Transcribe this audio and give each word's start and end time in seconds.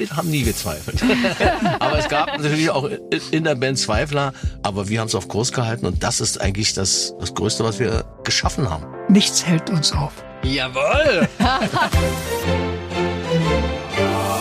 wir 0.00 0.16
haben 0.16 0.30
nie 0.30 0.42
gezweifelt. 0.42 1.02
aber 1.78 1.98
es 1.98 2.08
gab 2.08 2.38
natürlich 2.38 2.70
auch 2.70 2.88
in 3.30 3.44
der 3.44 3.54
Band 3.54 3.78
Zweifler, 3.78 4.32
aber 4.62 4.88
wir 4.88 5.00
haben 5.00 5.08
es 5.08 5.14
auf 5.14 5.28
Kurs 5.28 5.52
gehalten 5.52 5.86
und 5.86 6.02
das 6.02 6.20
ist 6.20 6.40
eigentlich 6.40 6.72
das, 6.74 7.14
das 7.20 7.34
Größte, 7.34 7.62
was 7.64 7.78
wir 7.78 8.04
geschaffen 8.24 8.68
haben. 8.70 8.86
Nichts 9.08 9.46
hält 9.46 9.68
uns 9.70 9.92
auf. 9.92 10.12
Jawohl! 10.42 11.28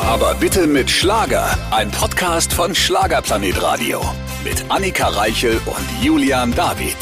aber 0.08 0.34
bitte 0.36 0.66
mit 0.66 0.90
Schlager. 0.90 1.58
Ein 1.72 1.92
Podcast 1.92 2.54
von 2.54 2.74
Schlagerplanet 2.74 3.62
Radio. 3.62 4.02
Mit 4.44 4.64
Annika 4.70 5.10
Reichel 5.10 5.60
und 5.66 5.86
Julian 6.02 6.56
David. 6.56 6.96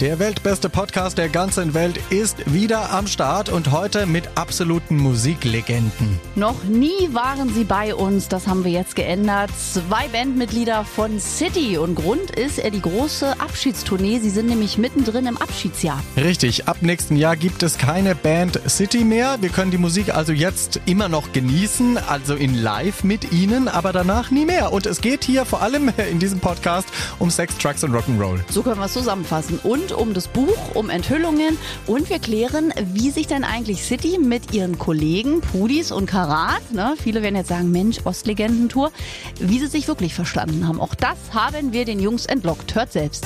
Der 0.00 0.18
weltbeste 0.18 0.68
Podcast 0.68 1.16
der 1.16 1.30
ganzen 1.30 1.72
Welt 1.72 1.98
ist 2.10 2.52
wieder 2.52 2.92
am 2.92 3.06
Start 3.06 3.48
und 3.48 3.72
heute 3.72 4.04
mit 4.04 4.28
absoluten 4.34 4.98
Musiklegenden. 4.98 6.20
Noch 6.34 6.64
nie 6.64 7.14
waren 7.14 7.48
sie 7.54 7.64
bei 7.64 7.94
uns, 7.94 8.28
das 8.28 8.46
haben 8.46 8.62
wir 8.62 8.70
jetzt 8.70 8.94
geändert. 8.94 9.48
Zwei 9.72 10.06
Bandmitglieder 10.08 10.84
von 10.84 11.18
City 11.18 11.78
und 11.78 11.94
Grund 11.94 12.30
ist 12.32 12.62
die 12.62 12.82
große 12.82 13.40
Abschiedstournee. 13.40 14.18
Sie 14.18 14.28
sind 14.28 14.48
nämlich 14.48 14.76
mittendrin 14.76 15.24
im 15.24 15.38
Abschiedsjahr. 15.38 16.02
Richtig, 16.18 16.68
ab 16.68 16.76
nächsten 16.82 17.16
Jahr 17.16 17.36
gibt 17.36 17.62
es 17.62 17.78
keine 17.78 18.14
Band 18.14 18.60
City 18.68 19.02
mehr. 19.02 19.38
Wir 19.40 19.48
können 19.48 19.70
die 19.70 19.78
Musik 19.78 20.14
also 20.14 20.32
jetzt 20.32 20.78
immer 20.84 21.08
noch 21.08 21.32
genießen, 21.32 21.96
also 21.96 22.34
in 22.34 22.54
Live 22.54 23.02
mit 23.02 23.32
ihnen, 23.32 23.66
aber 23.66 23.94
danach 23.94 24.30
nie 24.30 24.44
mehr. 24.44 24.74
Und 24.74 24.84
es 24.84 25.00
geht 25.00 25.24
hier 25.24 25.46
vor 25.46 25.62
allem 25.62 25.90
in 26.10 26.18
diesem 26.18 26.38
Podcast 26.38 26.88
um 27.18 27.30
Sex, 27.30 27.56
Trucks 27.56 27.82
und 27.82 27.92
Rock'n'Roll. 27.92 28.40
So 28.50 28.62
können 28.62 28.78
wir 28.78 28.84
es 28.84 28.92
zusammenfassen. 28.92 29.58
Und 29.62 29.85
rund 29.86 29.92
um 29.92 30.14
das 30.14 30.28
Buch, 30.28 30.74
um 30.74 30.90
Enthüllungen 30.90 31.58
und 31.86 32.10
wir 32.10 32.18
klären, 32.18 32.72
wie 32.92 33.10
sich 33.10 33.26
denn 33.26 33.44
eigentlich 33.44 33.84
City 33.84 34.18
mit 34.18 34.52
ihren 34.52 34.78
Kollegen 34.78 35.40
Pudis 35.40 35.92
und 35.92 36.06
Karat, 36.06 36.72
ne, 36.72 36.94
viele 37.00 37.22
werden 37.22 37.36
jetzt 37.36 37.48
sagen, 37.48 37.70
Mensch, 37.70 37.98
Ostlegendentour, 38.04 38.90
wie 39.38 39.58
sie 39.58 39.66
sich 39.66 39.86
wirklich 39.86 40.14
verstanden 40.14 40.66
haben. 40.66 40.80
Auch 40.80 40.94
das 40.94 41.16
haben 41.32 41.72
wir 41.72 41.84
den 41.84 42.00
Jungs 42.00 42.26
entlockt. 42.26 42.74
Hört 42.74 42.92
selbst. 42.92 43.24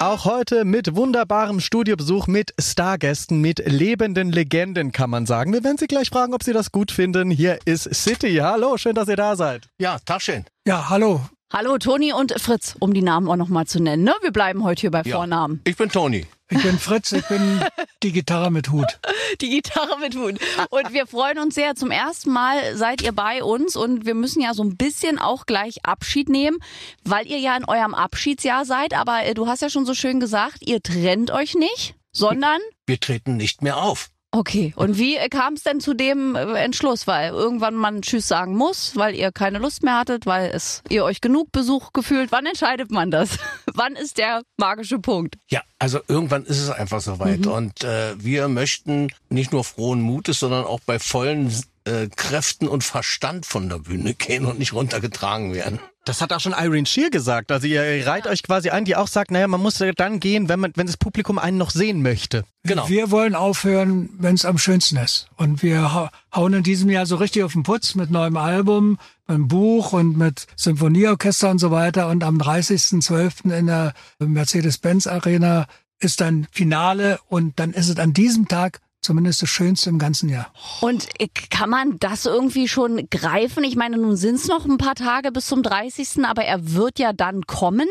Auch 0.00 0.24
heute 0.24 0.64
mit 0.64 0.96
wunderbarem 0.96 1.60
Studiobesuch, 1.60 2.26
mit 2.26 2.52
Stargästen, 2.58 3.40
mit 3.40 3.62
lebenden 3.64 4.32
Legenden, 4.32 4.90
kann 4.90 5.10
man 5.10 5.26
sagen. 5.26 5.52
Wir 5.52 5.62
werden 5.62 5.78
Sie 5.78 5.86
gleich 5.86 6.08
fragen, 6.08 6.34
ob 6.34 6.42
Sie 6.42 6.52
das 6.52 6.72
gut 6.72 6.90
finden. 6.90 7.30
Hier 7.30 7.58
ist 7.64 7.94
City. 7.94 8.34
Hallo, 8.42 8.76
schön, 8.76 8.96
dass 8.96 9.08
ihr 9.08 9.16
da 9.16 9.36
seid. 9.36 9.68
Ja, 9.78 9.98
Taschen. 10.04 10.44
Ja, 10.66 10.90
hallo. 10.90 11.20
Hallo 11.56 11.78
Toni 11.78 12.12
und 12.12 12.34
Fritz, 12.40 12.74
um 12.80 12.92
die 12.94 13.00
Namen 13.00 13.28
auch 13.28 13.36
nochmal 13.36 13.64
zu 13.64 13.80
nennen. 13.80 14.02
Ne? 14.02 14.12
Wir 14.22 14.32
bleiben 14.32 14.64
heute 14.64 14.80
hier 14.80 14.90
bei 14.90 15.02
ja. 15.04 15.14
Vornamen. 15.14 15.60
Ich 15.62 15.76
bin 15.76 15.88
Toni. 15.88 16.26
Ich 16.50 16.60
bin 16.60 16.80
Fritz, 16.80 17.12
ich 17.12 17.24
bin 17.28 17.60
die 18.02 18.10
Gitarre 18.10 18.50
mit 18.50 18.72
Hut. 18.72 18.98
Die 19.40 19.50
Gitarre 19.50 19.98
mit 20.00 20.16
Hut. 20.16 20.40
Und 20.70 20.92
wir 20.92 21.06
freuen 21.06 21.38
uns 21.38 21.54
sehr. 21.54 21.76
Zum 21.76 21.92
ersten 21.92 22.32
Mal 22.32 22.76
seid 22.76 23.02
ihr 23.02 23.12
bei 23.12 23.42
uns 23.42 23.76
und 23.76 24.04
wir 24.04 24.14
müssen 24.14 24.42
ja 24.42 24.52
so 24.52 24.64
ein 24.64 24.76
bisschen 24.76 25.18
auch 25.20 25.46
gleich 25.46 25.84
Abschied 25.84 26.28
nehmen, 26.28 26.58
weil 27.04 27.26
ihr 27.28 27.38
ja 27.38 27.56
in 27.56 27.64
eurem 27.64 27.94
Abschiedsjahr 27.94 28.64
seid. 28.64 28.92
Aber 28.92 29.24
äh, 29.24 29.34
du 29.34 29.46
hast 29.46 29.62
ja 29.62 29.70
schon 29.70 29.86
so 29.86 29.94
schön 29.94 30.18
gesagt, 30.18 30.58
ihr 30.60 30.82
trennt 30.82 31.30
euch 31.30 31.54
nicht, 31.54 31.94
sondern... 32.12 32.60
Wir 32.86 32.98
treten 32.98 33.36
nicht 33.36 33.62
mehr 33.62 33.78
auf. 33.78 34.10
Okay, 34.34 34.72
und 34.74 34.98
wie 34.98 35.16
kam 35.30 35.54
es 35.54 35.62
denn 35.62 35.78
zu 35.78 35.94
dem 35.94 36.34
äh, 36.34 36.54
Entschluss? 36.54 37.06
Weil 37.06 37.30
irgendwann 37.30 37.76
man 37.76 38.02
Tschüss 38.02 38.26
sagen 38.26 38.56
muss, 38.56 38.96
weil 38.96 39.14
ihr 39.14 39.30
keine 39.30 39.58
Lust 39.60 39.84
mehr 39.84 39.96
hattet, 39.96 40.26
weil 40.26 40.50
es 40.50 40.82
ihr 40.88 41.04
euch 41.04 41.20
genug 41.20 41.52
Besuch 41.52 41.92
gefühlt. 41.92 42.32
Wann 42.32 42.44
entscheidet 42.44 42.90
man 42.90 43.12
das? 43.12 43.38
Wann 43.74 43.94
ist 43.94 44.18
der 44.18 44.42
magische 44.56 44.98
Punkt? 44.98 45.36
Ja, 45.50 45.62
also 45.78 46.00
irgendwann 46.08 46.44
ist 46.46 46.60
es 46.60 46.68
einfach 46.68 47.00
soweit. 47.00 47.46
Mhm. 47.46 47.52
Und 47.52 47.84
äh, 47.84 48.14
wir 48.18 48.48
möchten 48.48 49.12
nicht 49.28 49.52
nur 49.52 49.62
frohen 49.62 50.00
Mutes, 50.00 50.40
sondern 50.40 50.64
auch 50.64 50.80
bei 50.80 50.98
vollen 50.98 51.52
äh, 51.84 52.08
Kräften 52.08 52.68
und 52.68 52.82
Verstand 52.82 53.46
von 53.46 53.68
der 53.68 53.78
Bühne 53.78 54.14
gehen 54.14 54.46
und 54.46 54.58
nicht 54.58 54.72
runtergetragen 54.72 55.52
werden. 55.52 55.78
Das 56.04 56.20
hat 56.20 56.32
auch 56.32 56.40
schon 56.40 56.52
Irene 56.52 56.86
Shear 56.86 57.08
gesagt. 57.08 57.50
Also 57.50 57.66
ihr 57.66 58.06
reiht 58.06 58.26
euch 58.26 58.42
quasi 58.42 58.68
ein, 58.68 58.84
die 58.84 58.94
auch 58.94 59.08
sagt, 59.08 59.30
naja, 59.30 59.48
man 59.48 59.62
muss 59.62 59.82
dann 59.96 60.20
gehen, 60.20 60.50
wenn 60.50 60.60
man, 60.60 60.72
wenn 60.76 60.86
das 60.86 60.98
Publikum 60.98 61.38
einen 61.38 61.56
noch 61.56 61.70
sehen 61.70 62.02
möchte. 62.02 62.44
Genau. 62.62 62.88
Wir 62.88 63.10
wollen 63.10 63.34
aufhören, 63.34 64.10
wenn 64.18 64.34
es 64.34 64.44
am 64.44 64.58
schönsten 64.58 64.98
ist. 64.98 65.28
Und 65.36 65.62
wir 65.62 66.10
hauen 66.34 66.52
in 66.52 66.62
diesem 66.62 66.90
Jahr 66.90 67.06
so 67.06 67.16
richtig 67.16 67.42
auf 67.42 67.52
den 67.54 67.62
Putz 67.62 67.94
mit 67.94 68.10
neuem 68.10 68.36
Album, 68.36 68.98
mit 69.26 69.36
einem 69.36 69.48
Buch 69.48 69.94
und 69.94 70.18
mit 70.18 70.46
Symphonieorchester 70.56 71.50
und 71.50 71.58
so 71.58 71.70
weiter. 71.70 72.08
Und 72.08 72.22
am 72.22 72.38
30.12. 72.38 73.50
in 73.50 73.66
der 73.66 73.94
Mercedes-Benz 74.18 75.06
Arena 75.06 75.66
ist 76.00 76.20
dann 76.20 76.46
Finale 76.50 77.18
und 77.28 77.58
dann 77.58 77.72
ist 77.72 77.88
es 77.88 77.98
an 77.98 78.12
diesem 78.12 78.46
Tag 78.46 78.80
zumindest 79.04 79.42
das 79.42 79.50
Schönste 79.50 79.90
im 79.90 79.98
ganzen 79.98 80.28
Jahr. 80.28 80.52
Und 80.80 81.08
äh, 81.20 81.28
kann 81.50 81.70
man 81.70 81.98
das 81.98 82.26
irgendwie 82.26 82.68
schon 82.68 83.08
greifen? 83.10 83.62
Ich 83.64 83.76
meine, 83.76 83.98
nun 83.98 84.16
sind 84.16 84.36
es 84.36 84.48
noch 84.48 84.64
ein 84.64 84.78
paar 84.78 84.94
Tage 84.94 85.30
bis 85.30 85.46
zum 85.46 85.62
30., 85.62 86.24
aber 86.24 86.44
er 86.44 86.72
wird 86.72 86.98
ja 86.98 87.12
dann 87.12 87.46
kommen. 87.46 87.88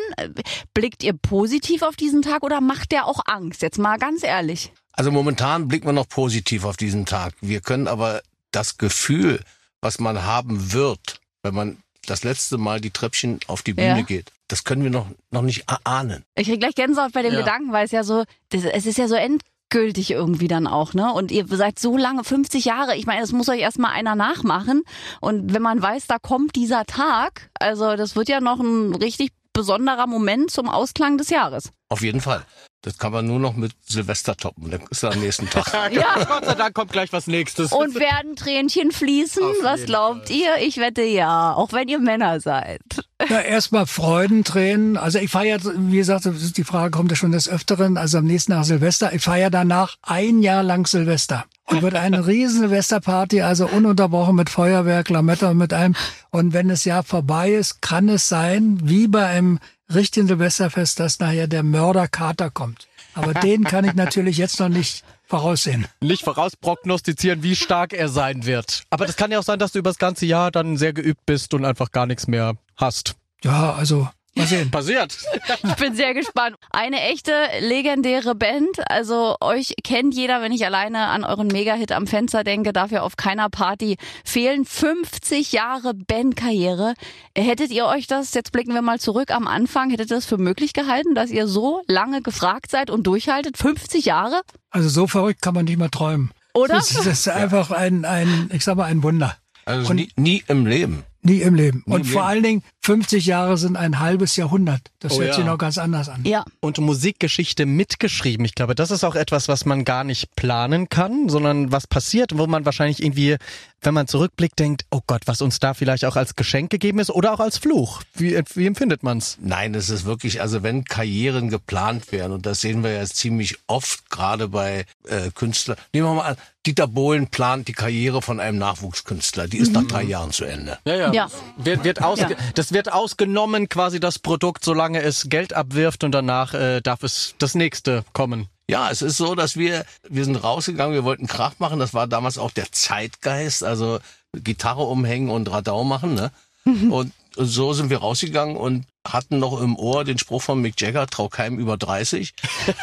Blickt 0.73 1.03
ihr 1.03 1.13
positiv 1.13 1.83
auf 1.83 1.95
diesen 1.95 2.21
Tag 2.21 2.43
oder 2.43 2.61
macht 2.61 2.91
der 2.91 3.05
auch 3.05 3.21
Angst? 3.25 3.61
Jetzt 3.61 3.77
mal 3.77 3.97
ganz 3.97 4.23
ehrlich. 4.23 4.73
Also 4.91 5.11
momentan 5.11 5.67
blicken 5.67 5.87
wir 5.87 5.93
noch 5.93 6.07
positiv 6.07 6.65
auf 6.65 6.77
diesen 6.77 7.05
Tag. 7.05 7.33
Wir 7.41 7.61
können 7.61 7.87
aber 7.87 8.21
das 8.51 8.77
Gefühl, 8.77 9.39
was 9.81 9.99
man 9.99 10.23
haben 10.23 10.73
wird, 10.73 11.19
wenn 11.41 11.53
man 11.53 11.77
das 12.05 12.23
letzte 12.23 12.57
Mal 12.57 12.81
die 12.81 12.91
Treppchen 12.91 13.39
auf 13.47 13.61
die 13.61 13.73
Bühne 13.73 13.99
ja. 13.99 14.01
geht, 14.01 14.31
das 14.47 14.63
können 14.63 14.83
wir 14.83 14.91
noch, 14.91 15.07
noch 15.31 15.41
nicht 15.41 15.65
ahnen. 15.83 16.23
Ich 16.35 16.47
krieg 16.47 16.59
gleich 16.59 16.75
Gänsehaut 16.75 17.13
bei 17.13 17.21
dem 17.21 17.33
ja. 17.33 17.39
Gedanken, 17.39 17.71
weil 17.71 17.85
es 17.85 17.91
ja 17.91 18.03
so, 18.03 18.23
das, 18.49 18.65
es 18.65 18.85
ist 18.85 18.97
ja 18.97 19.07
so 19.07 19.15
end, 19.15 19.43
endgültig 19.73 20.11
irgendwie 20.11 20.47
dann 20.47 20.67
auch, 20.67 20.93
ne? 20.93 21.11
Und 21.11 21.31
ihr 21.31 21.47
seid 21.47 21.79
so 21.79 21.97
lange, 21.97 22.23
50 22.23 22.65
Jahre. 22.65 22.95
Ich 22.95 23.07
meine, 23.07 23.21
das 23.21 23.31
muss 23.31 23.49
euch 23.49 23.59
erstmal 23.59 23.91
einer 23.91 24.13
nachmachen. 24.15 24.83
Und 25.19 25.53
wenn 25.53 25.63
man 25.63 25.81
weiß, 25.81 26.05
da 26.07 26.17
kommt 26.19 26.55
dieser 26.55 26.85
Tag, 26.85 27.49
also 27.59 27.95
das 27.95 28.15
wird 28.15 28.29
ja 28.29 28.39
noch 28.39 28.59
ein 28.59 28.93
richtig 28.93 29.31
besonderer 29.51 30.05
Moment 30.05 30.51
zum 30.51 30.69
Ausklang 30.69 31.17
des 31.17 31.29
Jahres. 31.29 31.71
Auf 31.89 32.03
jeden 32.03 32.21
Fall. 32.21 32.45
Das 32.83 32.97
kann 32.97 33.13
man 33.13 33.25
nur 33.25 33.39
noch 33.39 33.55
mit 33.55 33.71
Silvester 33.85 34.35
toppen. 34.35 34.69
Dann 34.69 34.81
ist 34.89 35.03
er 35.03 35.13
am 35.13 35.19
nächsten 35.21 35.49
Tag. 35.49 35.71
ja, 35.93 36.21
Gott 36.25 36.43
sei 36.43 36.53
Dank 36.53 36.75
kommt 36.75 36.91
gleich 36.91 37.13
was 37.13 37.27
Nächstes. 37.27 37.71
Und 37.71 37.95
werden 37.95 38.35
Tränchen 38.35 38.91
fließen? 38.91 39.41
Was 39.61 39.85
glaubt 39.85 40.27
Fall. 40.27 40.35
ihr? 40.35 40.67
Ich 40.67 40.77
wette 40.77 41.01
ja, 41.01 41.53
auch 41.53 41.71
wenn 41.71 41.87
ihr 41.87 41.99
Männer 41.99 42.41
seid. 42.41 42.81
Ja, 43.29 43.39
erstmal 43.39 43.87
Freudentränen. 43.87 44.97
Also 44.97 45.17
ich 45.19 45.31
feiere, 45.31 45.61
wie 45.63 45.95
gesagt, 45.95 46.27
die 46.57 46.63
Frage 46.65 46.91
kommt 46.91 47.09
ja 47.09 47.15
schon 47.15 47.31
des 47.31 47.47
Öfteren, 47.47 47.95
also 47.95 48.17
am 48.17 48.25
nächsten 48.25 48.51
Tag 48.51 48.65
Silvester. 48.65 49.13
Ich 49.13 49.23
feiere 49.23 49.49
danach 49.49 49.95
ein 50.01 50.41
Jahr 50.41 50.61
lang 50.61 50.85
Silvester. 50.85 51.45
Und 51.63 51.81
wird 51.81 51.95
eine 51.95 52.27
riesen 52.27 52.59
Silvesterparty, 52.59 53.43
also 53.43 53.65
ununterbrochen 53.65 54.35
mit 54.35 54.49
Feuerwerk, 54.49 55.07
Lametta 55.09 55.51
und 55.51 55.57
mit 55.57 55.71
allem. 55.71 55.95
Und 56.31 56.51
wenn 56.51 56.67
das 56.67 56.83
Jahr 56.83 57.03
vorbei 57.03 57.53
ist, 57.53 57.81
kann 57.81 58.09
es 58.09 58.27
sein, 58.27 58.79
wie 58.83 59.07
bei 59.07 59.25
einem 59.25 59.59
richtigen 59.93 60.27
Silvesterfest, 60.27 60.99
dass 60.99 61.19
nachher 61.19 61.47
der 61.47 61.63
Mörderkater 61.63 62.49
kommt. 62.51 62.87
Aber 63.15 63.33
den 63.33 63.63
kann 63.63 63.85
ich 63.85 63.93
natürlich 63.93 64.37
jetzt 64.37 64.59
noch 64.59 64.69
nicht 64.69 65.03
voraussehen. 65.25 65.87
Nicht 66.01 66.23
vorausprognostizieren, 66.23 67.43
wie 67.43 67.55
stark 67.55 67.93
er 67.93 68.09
sein 68.09 68.45
wird. 68.45 68.83
Aber 68.89 69.05
das 69.05 69.15
kann 69.15 69.31
ja 69.31 69.39
auch 69.39 69.43
sein, 69.43 69.59
dass 69.59 69.71
du 69.71 69.79
über 69.79 69.89
das 69.89 69.97
ganze 69.97 70.25
Jahr 70.25 70.51
dann 70.51 70.77
sehr 70.77 70.93
geübt 70.93 71.25
bist 71.25 71.53
und 71.53 71.65
einfach 71.65 71.91
gar 71.91 72.05
nichts 72.05 72.27
mehr 72.27 72.55
hast. 72.75 73.15
Ja, 73.43 73.73
also 73.73 74.09
Mal 74.35 74.47
sehen. 74.47 74.71
Passiert. 74.71 75.17
Ich 75.63 75.75
bin 75.75 75.95
sehr 75.95 76.13
gespannt. 76.13 76.55
Eine 76.71 77.01
echte 77.01 77.31
legendäre 77.59 78.35
Band. 78.35 78.79
Also 78.89 79.35
euch 79.41 79.73
kennt 79.83 80.13
jeder, 80.15 80.41
wenn 80.41 80.51
ich 80.51 80.65
alleine 80.65 81.07
an 81.07 81.23
euren 81.23 81.47
Mega-Hit 81.47 81.91
am 81.91 82.07
Fenster 82.07 82.43
denke, 82.43 82.73
darf 82.73 82.91
ja 82.91 83.01
auf 83.01 83.15
keiner 83.17 83.49
Party 83.49 83.97
fehlen. 84.23 84.65
50 84.65 85.51
Jahre 85.51 85.93
Bandkarriere. 85.93 86.93
Hättet 87.37 87.71
ihr 87.71 87.85
euch 87.85 88.07
das, 88.07 88.33
jetzt 88.33 88.51
blicken 88.51 88.73
wir 88.73 88.81
mal 88.81 88.99
zurück 88.99 89.31
am 89.31 89.47
Anfang, 89.47 89.89
hättet 89.89 90.11
ihr 90.11 90.17
das 90.17 90.25
für 90.25 90.37
möglich 90.37 90.73
gehalten, 90.73 91.15
dass 91.15 91.29
ihr 91.29 91.47
so 91.47 91.81
lange 91.87 92.21
gefragt 92.21 92.71
seid 92.71 92.89
und 92.89 93.05
durchhaltet? 93.07 93.57
50 93.57 94.05
Jahre? 94.05 94.41
Also 94.69 94.89
so 94.89 95.07
verrückt 95.07 95.41
kann 95.41 95.53
man 95.53 95.65
nicht 95.65 95.77
mal 95.77 95.89
träumen. 95.89 96.31
Oder? 96.53 96.75
Das 96.75 96.91
ist, 96.91 96.99
das 96.99 97.07
ist 97.07 97.27
einfach 97.29 97.71
ein, 97.71 98.05
ein, 98.05 98.49
ich 98.53 98.63
sag 98.63 98.77
mal, 98.77 98.85
ein 98.85 99.03
Wunder. 99.03 99.35
Also 99.65 99.93
nie, 99.93 100.09
nie 100.15 100.43
im 100.47 100.65
Leben. 100.65 101.03
Nie 101.23 101.41
im 101.41 101.55
Leben. 101.55 101.83
Nie 101.85 101.93
und 101.93 102.01
im 102.01 102.07
vor 102.07 102.21
Leben. 102.21 102.29
allen 102.29 102.43
Dingen, 102.43 102.63
50 102.81 103.25
Jahre 103.25 103.57
sind 103.57 103.77
ein 103.77 103.99
halbes 103.99 104.35
Jahrhundert. 104.35 104.81
Das 104.99 105.13
oh, 105.13 105.19
hört 105.19 105.29
ja. 105.29 105.33
sich 105.35 105.45
noch 105.45 105.57
ganz 105.57 105.77
anders 105.77 106.09
an. 106.09 106.21
Ja. 106.25 106.43
Und 106.59 106.77
Musikgeschichte 106.79 107.65
mitgeschrieben. 107.65 108.45
Ich 108.45 108.55
glaube, 108.55 108.75
das 108.75 108.91
ist 108.91 109.05
auch 109.05 109.15
etwas, 109.15 109.47
was 109.47 109.65
man 109.65 109.85
gar 109.85 110.03
nicht 110.03 110.35
planen 110.35 110.89
kann, 110.89 111.29
sondern 111.29 111.71
was 111.71 111.87
passiert, 111.87 112.37
wo 112.37 112.45
man 112.45 112.65
wahrscheinlich 112.65 113.01
irgendwie, 113.01 113.37
wenn 113.81 113.93
man 113.93 114.07
zurückblickt, 114.07 114.59
denkt, 114.59 114.85
oh 114.91 114.99
Gott, 115.07 115.21
was 115.25 115.41
uns 115.41 115.59
da 115.59 115.73
vielleicht 115.73 116.03
auch 116.03 116.17
als 116.17 116.35
Geschenk 116.35 116.69
gegeben 116.69 116.99
ist 116.99 117.09
oder 117.09 117.33
auch 117.33 117.39
als 117.39 117.57
Fluch. 117.57 118.01
Wie, 118.15 118.37
wie 118.53 118.67
empfindet 118.67 119.01
man's? 119.01 119.37
Nein, 119.41 119.73
es 119.75 119.89
ist 119.89 120.03
wirklich, 120.03 120.41
also 120.41 120.61
wenn 120.61 120.83
Karrieren 120.83 121.49
geplant 121.49 122.11
werden, 122.11 122.33
und 122.33 122.45
das 122.45 122.59
sehen 122.59 122.83
wir 122.83 122.91
ja 122.91 123.05
ziemlich 123.05 123.57
oft, 123.67 124.09
gerade 124.09 124.49
bei 124.49 124.85
äh, 125.07 125.31
Künstlern. 125.33 125.77
Nehmen 125.93 126.07
wir 126.07 126.13
mal 126.15 126.29
an, 126.31 126.37
Dieter 126.65 126.87
Bohlen 126.87 127.27
plant 127.27 127.67
die 127.67 127.73
Karriere 127.73 128.21
von 128.21 128.39
einem 128.39 128.57
Nachwuchskünstler. 128.57 129.47
Die 129.47 129.57
ist 129.57 129.69
mhm. 129.69 129.81
nach 129.81 129.87
drei 129.87 130.03
Jahren 130.03 130.31
zu 130.31 130.45
Ende. 130.45 130.79
Ja, 130.85 130.95
ja. 130.95 131.13
ja. 131.13 131.27
Wird, 131.57 131.83
wird 131.83 132.01
ausge 132.01 132.31
ja. 132.31 132.37
Das 132.55 132.71
wird 132.71 132.91
ausgenommen, 132.91 133.67
quasi 133.67 133.99
das 133.99 134.19
Produkt, 134.19 134.63
solange 134.63 135.01
es 135.01 135.27
Geld 135.29 135.53
abwirft 135.53 136.03
und 136.03 136.11
danach 136.13 136.53
äh, 136.53 136.81
darf 136.81 137.03
es 137.03 137.35
das 137.37 137.55
nächste 137.55 138.05
kommen. 138.13 138.47
Ja, 138.69 138.89
es 138.89 139.01
ist 139.01 139.17
so, 139.17 139.35
dass 139.35 139.57
wir, 139.57 139.85
wir 140.07 140.23
sind 140.23 140.37
rausgegangen, 140.37 140.93
wir 140.93 141.03
wollten 141.03 141.27
Krach 141.27 141.55
machen. 141.59 141.79
Das 141.79 141.93
war 141.93 142.07
damals 142.07 142.37
auch 142.37 142.51
der 142.51 142.71
Zeitgeist, 142.71 143.63
also 143.63 143.99
Gitarre 144.33 144.83
umhängen 144.83 145.29
und 145.29 145.51
Radau 145.51 145.83
machen, 145.83 146.15
ne? 146.15 146.31
Und 146.65 147.11
so 147.35 147.73
sind 147.73 147.89
wir 147.89 147.97
rausgegangen 147.97 148.55
und 148.55 148.85
hatten 149.05 149.39
noch 149.39 149.61
im 149.61 149.75
Ohr 149.75 150.03
den 150.03 150.17
Spruch 150.17 150.41
von 150.41 150.61
Mick 150.61 150.79
Jagger, 150.79 151.07
trau 151.07 151.29
keinem 151.29 151.59
über 151.59 151.77
30. 151.77 152.33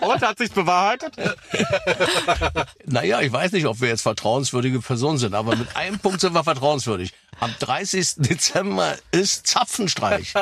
Und 0.00 0.22
hat 0.22 0.38
sich 0.38 0.50
bewahrheitet? 0.50 1.14
Naja, 2.84 3.20
ich 3.20 3.32
weiß 3.32 3.52
nicht, 3.52 3.66
ob 3.66 3.80
wir 3.80 3.88
jetzt 3.88 4.02
vertrauenswürdige 4.02 4.80
Personen 4.80 5.18
sind, 5.18 5.34
aber 5.34 5.56
mit 5.56 5.76
einem 5.76 5.98
Punkt 5.98 6.20
sind 6.20 6.32
wir 6.32 6.42
vertrauenswürdig. 6.42 7.12
Am 7.40 7.54
30. 7.60 8.16
Dezember 8.16 8.96
ist 9.12 9.46
Zapfenstreich. 9.46 10.34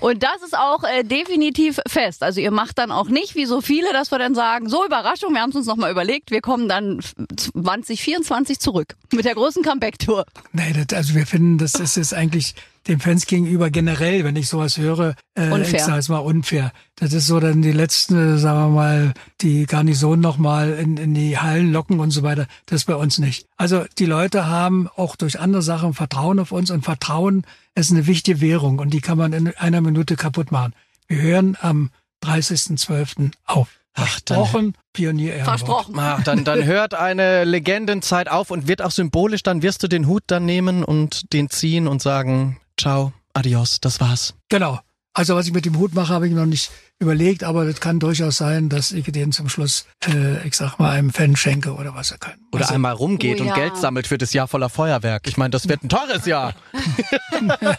Und 0.00 0.24
das 0.24 0.42
ist 0.44 0.56
auch 0.56 0.82
äh, 0.82 1.04
definitiv 1.04 1.78
fest. 1.86 2.24
Also 2.24 2.40
ihr 2.40 2.50
macht 2.50 2.78
dann 2.78 2.90
auch 2.90 3.08
nicht, 3.08 3.36
wie 3.36 3.46
so 3.46 3.60
viele, 3.60 3.92
dass 3.92 4.10
wir 4.10 4.18
dann 4.18 4.34
sagen, 4.34 4.68
so 4.68 4.84
Überraschung, 4.84 5.34
wir 5.34 5.40
haben 5.40 5.50
es 5.50 5.56
uns 5.56 5.66
nochmal 5.66 5.92
überlegt, 5.92 6.32
wir 6.32 6.40
kommen 6.40 6.68
dann 6.68 7.00
2024 7.36 8.58
zurück 8.58 8.96
mit 9.12 9.24
der 9.24 9.34
großen 9.34 9.62
Comeback-Tour. 9.62 10.24
Nee, 10.52 10.72
das, 10.72 10.96
also 10.96 11.14
wir 11.14 11.26
finden, 11.26 11.58
das 11.58 11.74
ist 11.74 11.96
jetzt 11.96 12.14
eigentlich 12.14 12.54
den 12.88 12.98
Fans 13.00 13.26
gegenüber 13.26 13.70
generell, 13.70 14.24
wenn 14.24 14.36
ich 14.36 14.48
sowas 14.48 14.76
höre, 14.78 15.14
äh, 15.34 15.50
Unfair. 15.50 15.74
ich 15.74 15.82
sage 15.84 15.98
es 15.98 16.08
mal 16.08 16.18
unfair. 16.18 16.72
Das 16.96 17.12
ist 17.12 17.26
so 17.26 17.38
dann 17.40 17.62
die 17.62 17.72
letzten, 17.72 18.34
äh, 18.34 18.38
sagen 18.38 18.58
wir 18.60 18.68
mal, 18.68 19.14
die 19.40 19.66
Garnison 19.66 20.18
nochmal 20.20 20.70
in, 20.72 20.96
in 20.96 21.14
die 21.14 21.38
Hallen 21.38 21.72
locken 21.72 22.00
und 22.00 22.10
so 22.10 22.22
weiter. 22.22 22.46
Das 22.66 22.82
ist 22.82 22.84
bei 22.86 22.96
uns 22.96 23.18
nicht. 23.18 23.46
Also 23.56 23.84
die 23.98 24.06
Leute 24.06 24.46
haben 24.46 24.88
auch 24.96 25.16
durch 25.16 25.38
andere 25.40 25.62
Sachen 25.62 25.94
Vertrauen 25.94 26.38
auf 26.38 26.50
uns 26.52 26.70
und 26.70 26.84
Vertrauen 26.84 27.44
ist 27.74 27.90
eine 27.90 28.06
wichtige 28.06 28.40
Währung 28.40 28.78
und 28.78 28.90
die 28.92 29.00
kann 29.00 29.16
man 29.18 29.32
in 29.32 29.54
einer 29.56 29.80
Minute 29.80 30.16
kaputt 30.16 30.50
machen. 30.52 30.74
Wir 31.08 31.20
hören 31.22 31.56
am 31.60 31.90
30.12. 32.24 33.30
auf. 33.46 33.68
Ach, 33.94 34.20
dann- 34.20 34.38
Versprochen, 34.38 34.74
Pionier 34.94 35.34
Ehrenwort. 35.34 35.58
Versprochen. 35.60 35.94
Ach, 35.98 36.22
dann, 36.22 36.44
dann 36.44 36.64
hört 36.64 36.94
eine 36.94 37.44
Legendenzeit 37.44 38.30
auf 38.30 38.50
und 38.50 38.66
wird 38.66 38.80
auch 38.82 38.90
symbolisch, 38.90 39.42
dann 39.42 39.62
wirst 39.62 39.82
du 39.82 39.88
den 39.88 40.06
Hut 40.06 40.22
dann 40.28 40.46
nehmen 40.46 40.82
und 40.82 41.32
den 41.32 41.50
ziehen 41.50 41.86
und 41.86 42.00
sagen, 42.00 42.56
ciao, 42.78 43.12
adios, 43.34 43.80
das 43.80 44.00
war's. 44.00 44.34
Genau. 44.48 44.80
Also 45.14 45.36
was 45.36 45.46
ich 45.46 45.52
mit 45.52 45.64
dem 45.64 45.78
Hut 45.78 45.94
mache, 45.94 46.12
habe 46.12 46.26
ich 46.26 46.32
noch 46.32 46.46
nicht 46.46 46.70
überlegt, 47.02 47.44
aber 47.44 47.66
das 47.66 47.80
kann 47.80 47.98
durchaus 47.98 48.36
sein, 48.38 48.68
dass 48.70 48.92
ich 48.92 49.04
den 49.12 49.32
zum 49.32 49.48
Schluss, 49.50 49.86
äh, 50.08 50.46
ich 50.46 50.54
sag 50.56 50.78
mal, 50.78 50.90
einem 50.92 51.10
Fan 51.10 51.36
schenke 51.36 51.74
oder 51.74 51.94
was 51.94 52.10
er 52.12 52.18
kann. 52.18 52.34
Oder 52.52 52.62
also, 52.62 52.74
einmal 52.74 52.94
rumgeht 52.94 53.38
Oh 53.40 53.42
und 53.42 53.48
ja. 53.48 53.54
Geld 53.54 53.76
sammelt 53.76 54.06
für 54.06 54.16
das 54.16 54.32
Jahr 54.32 54.48
voller 54.48 54.70
Feuerwerk. 54.70 55.26
Ich 55.26 55.36
meine, 55.36 55.50
das 55.50 55.68
wird 55.68 55.82
ein 55.84 55.88
teures 55.90 56.24
Jahr. 56.24 56.54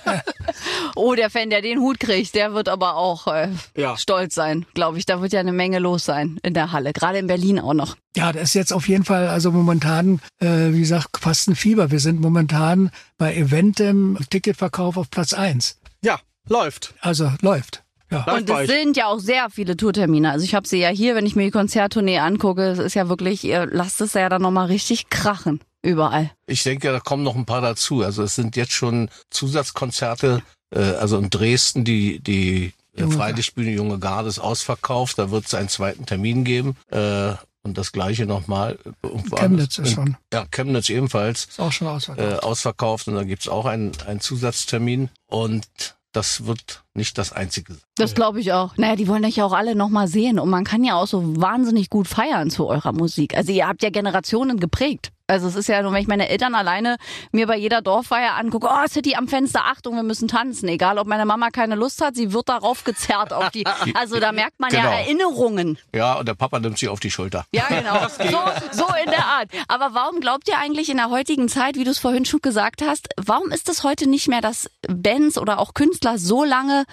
Oh, 0.95 1.15
der 1.15 1.29
Fan, 1.29 1.49
der 1.49 1.61
den 1.61 1.79
Hut 1.79 1.99
kriegt, 1.99 2.35
der 2.35 2.53
wird 2.53 2.69
aber 2.69 2.95
auch 2.95 3.27
äh, 3.27 3.49
Ja. 3.75 3.97
stolz 3.97 4.35
sein, 4.35 4.65
glaube 4.73 4.97
ich. 4.99 5.05
Da 5.05 5.21
wird 5.21 5.33
ja 5.33 5.39
eine 5.39 5.51
Menge 5.51 5.79
los 5.79 6.05
sein 6.05 6.39
in 6.43 6.53
der 6.53 6.71
Halle, 6.71 6.93
gerade 6.93 7.17
in 7.17 7.27
Berlin 7.27 7.59
auch 7.59 7.73
noch. 7.73 7.95
Ja, 8.15 8.31
das 8.31 8.43
ist 8.43 8.53
jetzt 8.53 8.73
auf 8.73 8.87
jeden 8.87 9.03
Fall, 9.05 9.27
also 9.27 9.51
momentan, 9.51 10.21
äh, 10.39 10.71
wie 10.71 10.79
gesagt, 10.81 11.17
fast 11.19 11.47
ein 11.47 11.55
Fieber. 11.55 11.89
Wir 11.91 11.99
sind 11.99 12.21
momentan 12.21 12.91
bei 13.17 13.35
Eventem 13.35 14.17
Ticketverkauf 14.29 14.97
auf 14.97 15.09
Platz 15.09 15.33
eins. 15.33 15.79
Ja, 16.03 16.19
läuft. 16.47 16.93
Also 17.01 17.31
läuft. 17.41 17.82
Ja. 18.13 18.33
Und 18.33 18.49
es 18.49 18.55
euch. 18.55 18.69
sind 18.69 18.95
ja 18.95 19.07
auch 19.07 19.19
sehr 19.19 19.49
viele 19.49 19.75
Tourtermine. 19.75 20.31
Also 20.31 20.45
ich 20.45 20.53
habe 20.55 20.67
sie 20.67 20.77
ja 20.79 20.89
hier, 20.89 21.15
wenn 21.15 21.25
ich 21.25 21.35
mir 21.35 21.45
die 21.45 21.51
Konzerttournee 21.51 22.19
angucke, 22.19 22.63
es 22.67 22.79
ist 22.79 22.93
ja 22.93 23.09
wirklich, 23.09 23.43
ihr 23.43 23.65
lasst 23.65 23.99
es 24.01 24.13
ja 24.13 24.29
dann 24.29 24.41
nochmal 24.41 24.67
richtig 24.67 25.09
krachen. 25.09 25.59
Überall. 25.81 26.31
Ich 26.45 26.63
denke, 26.63 26.91
da 26.91 26.99
kommen 27.01 27.23
noch 27.23 27.35
ein 27.35 27.45
paar 27.45 27.59
dazu. 27.61 28.03
Also 28.03 28.23
es 28.23 28.35
sind 28.35 28.55
jetzt 28.55 28.71
schon 28.71 29.09
Zusatzkonzerte, 29.31 30.41
äh, 30.73 30.79
also 30.79 31.17
in 31.17 31.29
Dresden 31.29 31.83
die 31.83 32.19
die 32.19 32.73
äh, 32.95 33.01
Junge 33.01 33.15
Freilichtbühne 33.15 33.71
Junge 33.71 33.99
Garde 33.99 34.29
ist 34.29 34.39
ausverkauft. 34.39 35.17
Da 35.19 35.31
wird 35.31 35.45
es 35.45 35.53
einen 35.53 35.69
zweiten 35.69 36.05
Termin 36.05 36.43
geben. 36.45 36.77
Äh, 36.91 37.33
und 37.65 37.77
das 37.77 37.91
gleiche 37.93 38.25
nochmal. 38.25 38.77
Chemnitz 39.35 39.77
ist 39.77 39.93
schon, 39.93 40.17
Ja, 40.33 40.45
Chemnitz 40.51 40.89
ebenfalls 40.89 41.45
ist 41.45 41.59
auch 41.59 41.71
schon 41.71 41.87
äh, 41.87 41.91
ausverkauft. 41.91 42.43
ausverkauft. 42.43 43.07
Und 43.07 43.15
da 43.15 43.23
gibt's 43.23 43.47
auch 43.47 43.65
einen, 43.65 43.91
einen 44.05 44.19
Zusatztermin. 44.19 45.09
Und 45.27 45.65
das 46.13 46.45
wird 46.45 46.83
nicht 46.93 47.17
das 47.17 47.33
einzige 47.33 47.73
sein. 47.73 47.83
Das 47.95 48.13
glaube 48.13 48.39
ich 48.39 48.53
auch. 48.53 48.77
Naja, 48.77 48.95
die 48.95 49.07
wollen 49.07 49.25
euch 49.25 49.35
ja 49.35 49.45
auch 49.45 49.53
alle 49.53 49.75
nochmal 49.75 50.07
sehen. 50.07 50.39
Und 50.39 50.49
man 50.49 50.63
kann 50.63 50.83
ja 50.83 50.95
auch 50.95 51.07
so 51.07 51.21
wahnsinnig 51.41 51.89
gut 51.89 52.07
feiern 52.07 52.49
zu 52.49 52.67
eurer 52.67 52.93
Musik. 52.93 53.35
Also 53.35 53.51
ihr 53.51 53.67
habt 53.67 53.83
ja 53.83 53.89
Generationen 53.89 54.59
geprägt. 54.59 55.11
Also 55.33 55.47
es 55.47 55.55
ist 55.55 55.67
ja 55.67 55.81
nur, 55.81 55.91
wenn 55.91 56.01
ich 56.01 56.07
meine 56.07 56.29
Eltern 56.29 56.55
alleine 56.55 56.97
mir 57.31 57.47
bei 57.47 57.57
jeder 57.57 57.81
Dorffeier 57.81 58.35
angucke, 58.35 58.67
oh, 58.71 58.87
City 58.87 59.15
am 59.15 59.27
Fenster, 59.27 59.65
Achtung, 59.65 59.95
wir 59.95 60.03
müssen 60.03 60.27
tanzen. 60.27 60.69
Egal, 60.69 60.97
ob 60.97 61.07
meine 61.07 61.25
Mama 61.25 61.49
keine 61.49 61.75
Lust 61.75 62.01
hat, 62.01 62.15
sie 62.15 62.31
wird 62.33 62.49
darauf 62.49 62.83
gezerrt 62.83 63.33
auf 63.33 63.49
die. 63.49 63.63
Also 63.95 64.19
da 64.19 64.31
merkt 64.31 64.59
man 64.59 64.71
ja 64.71 64.81
Genau. 64.81 64.91
Erinnerungen. 64.93 65.77
Ja, 65.93 66.13
und 66.15 66.27
der 66.27 66.33
Papa 66.35 66.59
nimmt 66.59 66.77
sie 66.77 66.87
auf 66.89 66.99
die 66.99 67.11
Schulter. 67.11 67.45
Ja, 67.53 67.65
genau. 67.67 68.07
So, 68.07 68.85
so 68.85 68.85
in 69.03 69.09
der 69.11 69.25
Art. 69.25 69.49
Aber 69.67 69.93
warum 69.93 70.19
glaubt 70.19 70.47
ihr 70.47 70.57
eigentlich 70.57 70.89
in 70.89 70.97
der 70.97 71.09
heutigen 71.09 71.47
Zeit, 71.49 71.75
wie 71.75 71.83
du 71.83 71.91
es 71.91 71.99
vorhin 71.99 72.25
schon 72.25 72.41
gesagt 72.41 72.81
hast, 72.81 73.09
warum 73.17 73.51
ist 73.51 73.69
es 73.69 73.83
heute 73.83 74.09
nicht 74.09 74.27
mehr, 74.27 74.41
dass 74.41 74.69
Bands 74.87 75.37
oder 75.37 75.59
auch 75.59 75.73
Künstler 75.73 76.17
so 76.17 76.43
lange 76.43 76.85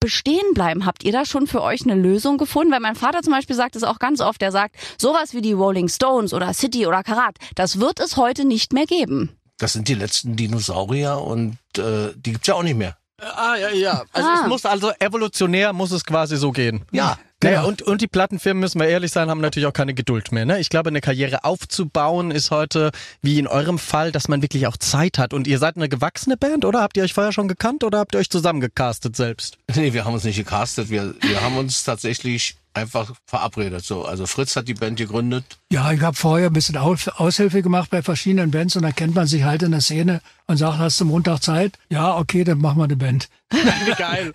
bestehen 0.00 0.54
bleiben? 0.54 0.84
Habt 0.84 1.04
ihr 1.04 1.12
da 1.12 1.24
schon 1.24 1.46
für 1.46 1.62
euch 1.62 1.82
eine 1.82 1.94
Lösung 1.94 2.38
gefunden? 2.38 2.72
Weil 2.72 2.80
mein 2.80 2.96
Vater 2.96 3.22
zum 3.22 3.32
Beispiel 3.32 3.56
sagt 3.56 3.76
es 3.76 3.84
auch 3.84 3.98
ganz 3.98 4.20
oft, 4.20 4.40
der 4.40 4.52
sagt, 4.52 4.76
sowas 5.00 5.34
wie 5.34 5.40
die 5.40 5.52
Rolling 5.52 5.88
Stones 5.88 6.34
oder 6.34 6.52
City 6.52 6.86
oder 6.86 7.02
Karat, 7.02 7.36
das 7.54 7.80
wird 7.80 8.00
es 8.00 8.16
heute 8.16 8.44
nicht 8.44 8.72
mehr 8.72 8.86
geben. 8.86 9.30
Das 9.58 9.72
sind 9.72 9.88
die 9.88 9.94
letzten 9.94 10.36
Dinosaurier 10.36 11.18
und 11.18 11.58
äh, 11.78 12.12
die 12.14 12.32
gibt's 12.32 12.46
ja 12.46 12.54
auch 12.54 12.62
nicht 12.62 12.76
mehr. 12.76 12.97
Ah, 13.20 13.56
ja, 13.56 13.70
ja. 13.70 14.04
Also 14.12 14.28
Ah. 14.28 14.40
es 14.42 14.48
muss 14.48 14.64
also 14.64 14.92
evolutionär 15.00 15.72
muss 15.72 15.90
es 15.90 16.04
quasi 16.04 16.36
so 16.36 16.52
gehen. 16.52 16.84
Ja, 16.92 17.18
Naja, 17.42 17.56
Genau. 17.58 17.68
und, 17.68 17.82
und 17.82 18.00
die 18.00 18.06
Plattenfirmen, 18.08 18.60
müssen 18.60 18.80
wir 18.80 18.88
ehrlich 18.88 19.12
sein, 19.12 19.30
haben 19.30 19.40
natürlich 19.40 19.66
auch 19.68 19.72
keine 19.72 19.94
Geduld 19.94 20.32
mehr. 20.32 20.44
Ne? 20.44 20.58
Ich 20.58 20.70
glaube, 20.70 20.88
eine 20.90 21.00
Karriere 21.00 21.44
aufzubauen 21.44 22.30
ist 22.32 22.50
heute, 22.50 22.90
wie 23.22 23.38
in 23.38 23.46
eurem 23.46 23.78
Fall, 23.78 24.10
dass 24.10 24.26
man 24.26 24.42
wirklich 24.42 24.66
auch 24.66 24.76
Zeit 24.76 25.18
hat. 25.18 25.32
Und 25.34 25.46
ihr 25.46 25.58
seid 25.60 25.76
eine 25.76 25.88
gewachsene 25.88 26.36
Band, 26.36 26.64
oder? 26.64 26.80
Habt 26.80 26.96
ihr 26.96 27.04
euch 27.04 27.14
vorher 27.14 27.32
schon 27.32 27.46
gekannt 27.46 27.84
oder 27.84 27.98
habt 28.00 28.14
ihr 28.14 28.18
euch 28.18 28.30
zusammengecastet 28.30 29.14
selbst? 29.14 29.56
Nee, 29.74 29.92
wir 29.92 30.04
haben 30.04 30.14
uns 30.14 30.24
nicht 30.24 30.36
gecastet. 30.36 30.90
Wir, 30.90 31.14
wir 31.20 31.40
haben 31.40 31.56
uns 31.58 31.84
tatsächlich 31.84 32.56
einfach 32.78 33.12
verabredet. 33.26 33.84
So, 33.84 34.04
also 34.04 34.26
Fritz 34.26 34.56
hat 34.56 34.68
die 34.68 34.74
Band 34.74 34.98
gegründet. 34.98 35.58
Ja, 35.70 35.92
ich 35.92 36.00
habe 36.00 36.16
vorher 36.16 36.48
ein 36.48 36.52
bisschen 36.52 36.76
Aus 36.76 37.08
Aushilfe 37.08 37.62
gemacht 37.62 37.90
bei 37.90 38.02
verschiedenen 38.02 38.50
Bands 38.50 38.76
und 38.76 38.82
dann 38.82 38.94
kennt 38.94 39.14
man 39.14 39.26
sich 39.26 39.42
halt 39.44 39.62
in 39.62 39.72
der 39.72 39.80
Szene 39.80 40.20
und 40.46 40.56
sagt, 40.56 40.78
hast 40.78 41.00
du 41.00 41.04
Montag 41.04 41.42
Zeit? 41.42 41.78
Ja, 41.90 42.16
okay, 42.16 42.44
dann 42.44 42.58
machen 42.58 42.78
wir 42.78 42.84
eine 42.84 42.96
Band. 42.96 43.28
Wie 43.50 43.92
geil. 43.98 44.32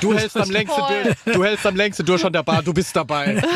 Du 0.00 0.14
hältst 0.14 0.36
am 0.36 0.50
längsten 0.50 0.80
durch. 0.88 1.34
Du 1.34 1.44
hältst 1.44 1.66
am 1.66 1.76
längsten 1.76 2.06
durch 2.06 2.24
an 2.24 2.32
der 2.32 2.42
Bar. 2.42 2.62
Du 2.62 2.72
bist 2.72 2.94
dabei. 2.94 3.42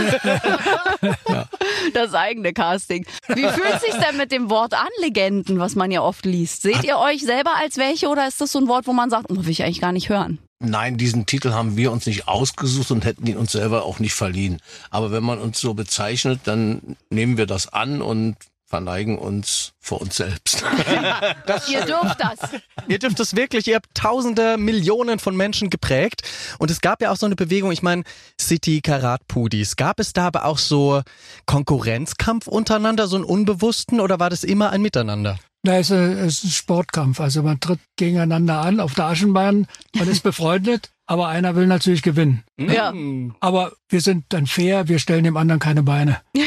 Das 1.92 2.14
eigene 2.14 2.52
Casting. 2.52 3.04
Wie 3.28 3.42
fühlt 3.42 3.80
sich 3.80 3.92
denn 3.94 4.16
mit 4.16 4.32
dem 4.32 4.48
Wort 4.50 4.72
an, 4.72 4.88
Legenden, 5.00 5.58
was 5.58 5.74
man 5.74 5.90
ja 5.90 6.00
oft 6.00 6.24
liest? 6.24 6.62
Seht 6.62 6.82
ihr 6.84 6.98
euch 6.98 7.22
selber 7.22 7.50
als 7.60 7.76
welche 7.76 8.08
oder 8.08 8.26
ist 8.26 8.40
das 8.40 8.52
so 8.52 8.58
ein 8.58 8.68
Wort, 8.68 8.86
wo 8.86 8.92
man 8.92 9.10
sagt, 9.10 9.26
oh, 9.30 9.36
will 9.36 9.50
ich 9.50 9.62
eigentlich 9.62 9.80
gar 9.80 9.92
nicht 9.92 10.08
hören? 10.08 10.38
Nein, 10.64 10.96
diesen 10.96 11.26
Titel 11.26 11.52
haben 11.52 11.76
wir 11.76 11.92
uns 11.92 12.06
nicht 12.06 12.28
ausgesucht 12.28 12.90
und 12.90 13.04
hätten 13.04 13.26
ihn 13.26 13.36
uns 13.36 13.52
selber 13.52 13.84
auch 13.84 13.98
nicht 13.98 14.14
verliehen. 14.14 14.60
Aber 14.90 15.12
wenn 15.12 15.22
man 15.22 15.38
uns 15.38 15.60
so 15.60 15.74
bezeichnet, 15.74 16.40
dann 16.44 16.96
nehmen 17.10 17.36
wir 17.36 17.46
das 17.46 17.72
an 17.72 18.02
und 18.02 18.36
verneigen 18.66 19.18
uns 19.18 19.72
vor 19.78 20.00
uns 20.00 20.16
selbst. 20.16 20.64
Ihr 21.68 21.82
dürft 21.82 22.20
das. 22.20 22.50
Ihr 22.88 22.98
dürft 22.98 23.20
es 23.20 23.36
wirklich, 23.36 23.68
ihr 23.68 23.76
habt 23.76 23.94
tausende, 23.94 24.58
Millionen 24.58 25.18
von 25.18 25.36
Menschen 25.36 25.70
geprägt. 25.70 26.22
Und 26.58 26.70
es 26.70 26.80
gab 26.80 27.00
ja 27.00 27.12
auch 27.12 27.16
so 27.16 27.26
eine 27.26 27.36
Bewegung, 27.36 27.70
ich 27.70 27.82
meine, 27.82 28.02
City 28.40 28.80
Karat 28.80 29.26
Pudis. 29.28 29.76
Gab 29.76 30.00
es 30.00 30.12
da 30.12 30.26
aber 30.26 30.44
auch 30.44 30.58
so 30.58 31.02
Konkurrenzkampf 31.46 32.48
untereinander, 32.48 33.06
so 33.06 33.16
einen 33.16 33.24
unbewussten, 33.24 34.00
oder 34.00 34.18
war 34.18 34.28
das 34.28 34.42
immer 34.44 34.70
ein 34.70 34.82
Miteinander? 34.82 35.38
Ist, 35.64 35.90
äh, 35.90 36.12
es 36.20 36.38
ist 36.38 36.44
ein 36.44 36.50
Sportkampf. 36.50 37.20
Also 37.20 37.42
man 37.42 37.58
tritt 37.58 37.80
gegeneinander 37.96 38.60
an 38.60 38.80
auf 38.80 38.94
der 38.94 39.06
Aschenbahn, 39.06 39.66
man 39.96 40.08
ist 40.08 40.22
befreundet, 40.22 40.90
aber 41.06 41.28
einer 41.28 41.54
will 41.54 41.66
natürlich 41.66 42.02
gewinnen. 42.02 42.44
Ja. 42.56 42.92
Aber 43.40 43.72
wir 43.88 44.00
sind 44.00 44.24
dann 44.30 44.46
fair, 44.46 44.88
wir 44.88 44.98
stellen 44.98 45.24
dem 45.24 45.36
anderen 45.36 45.60
keine 45.60 45.82
Beine. 45.82 46.20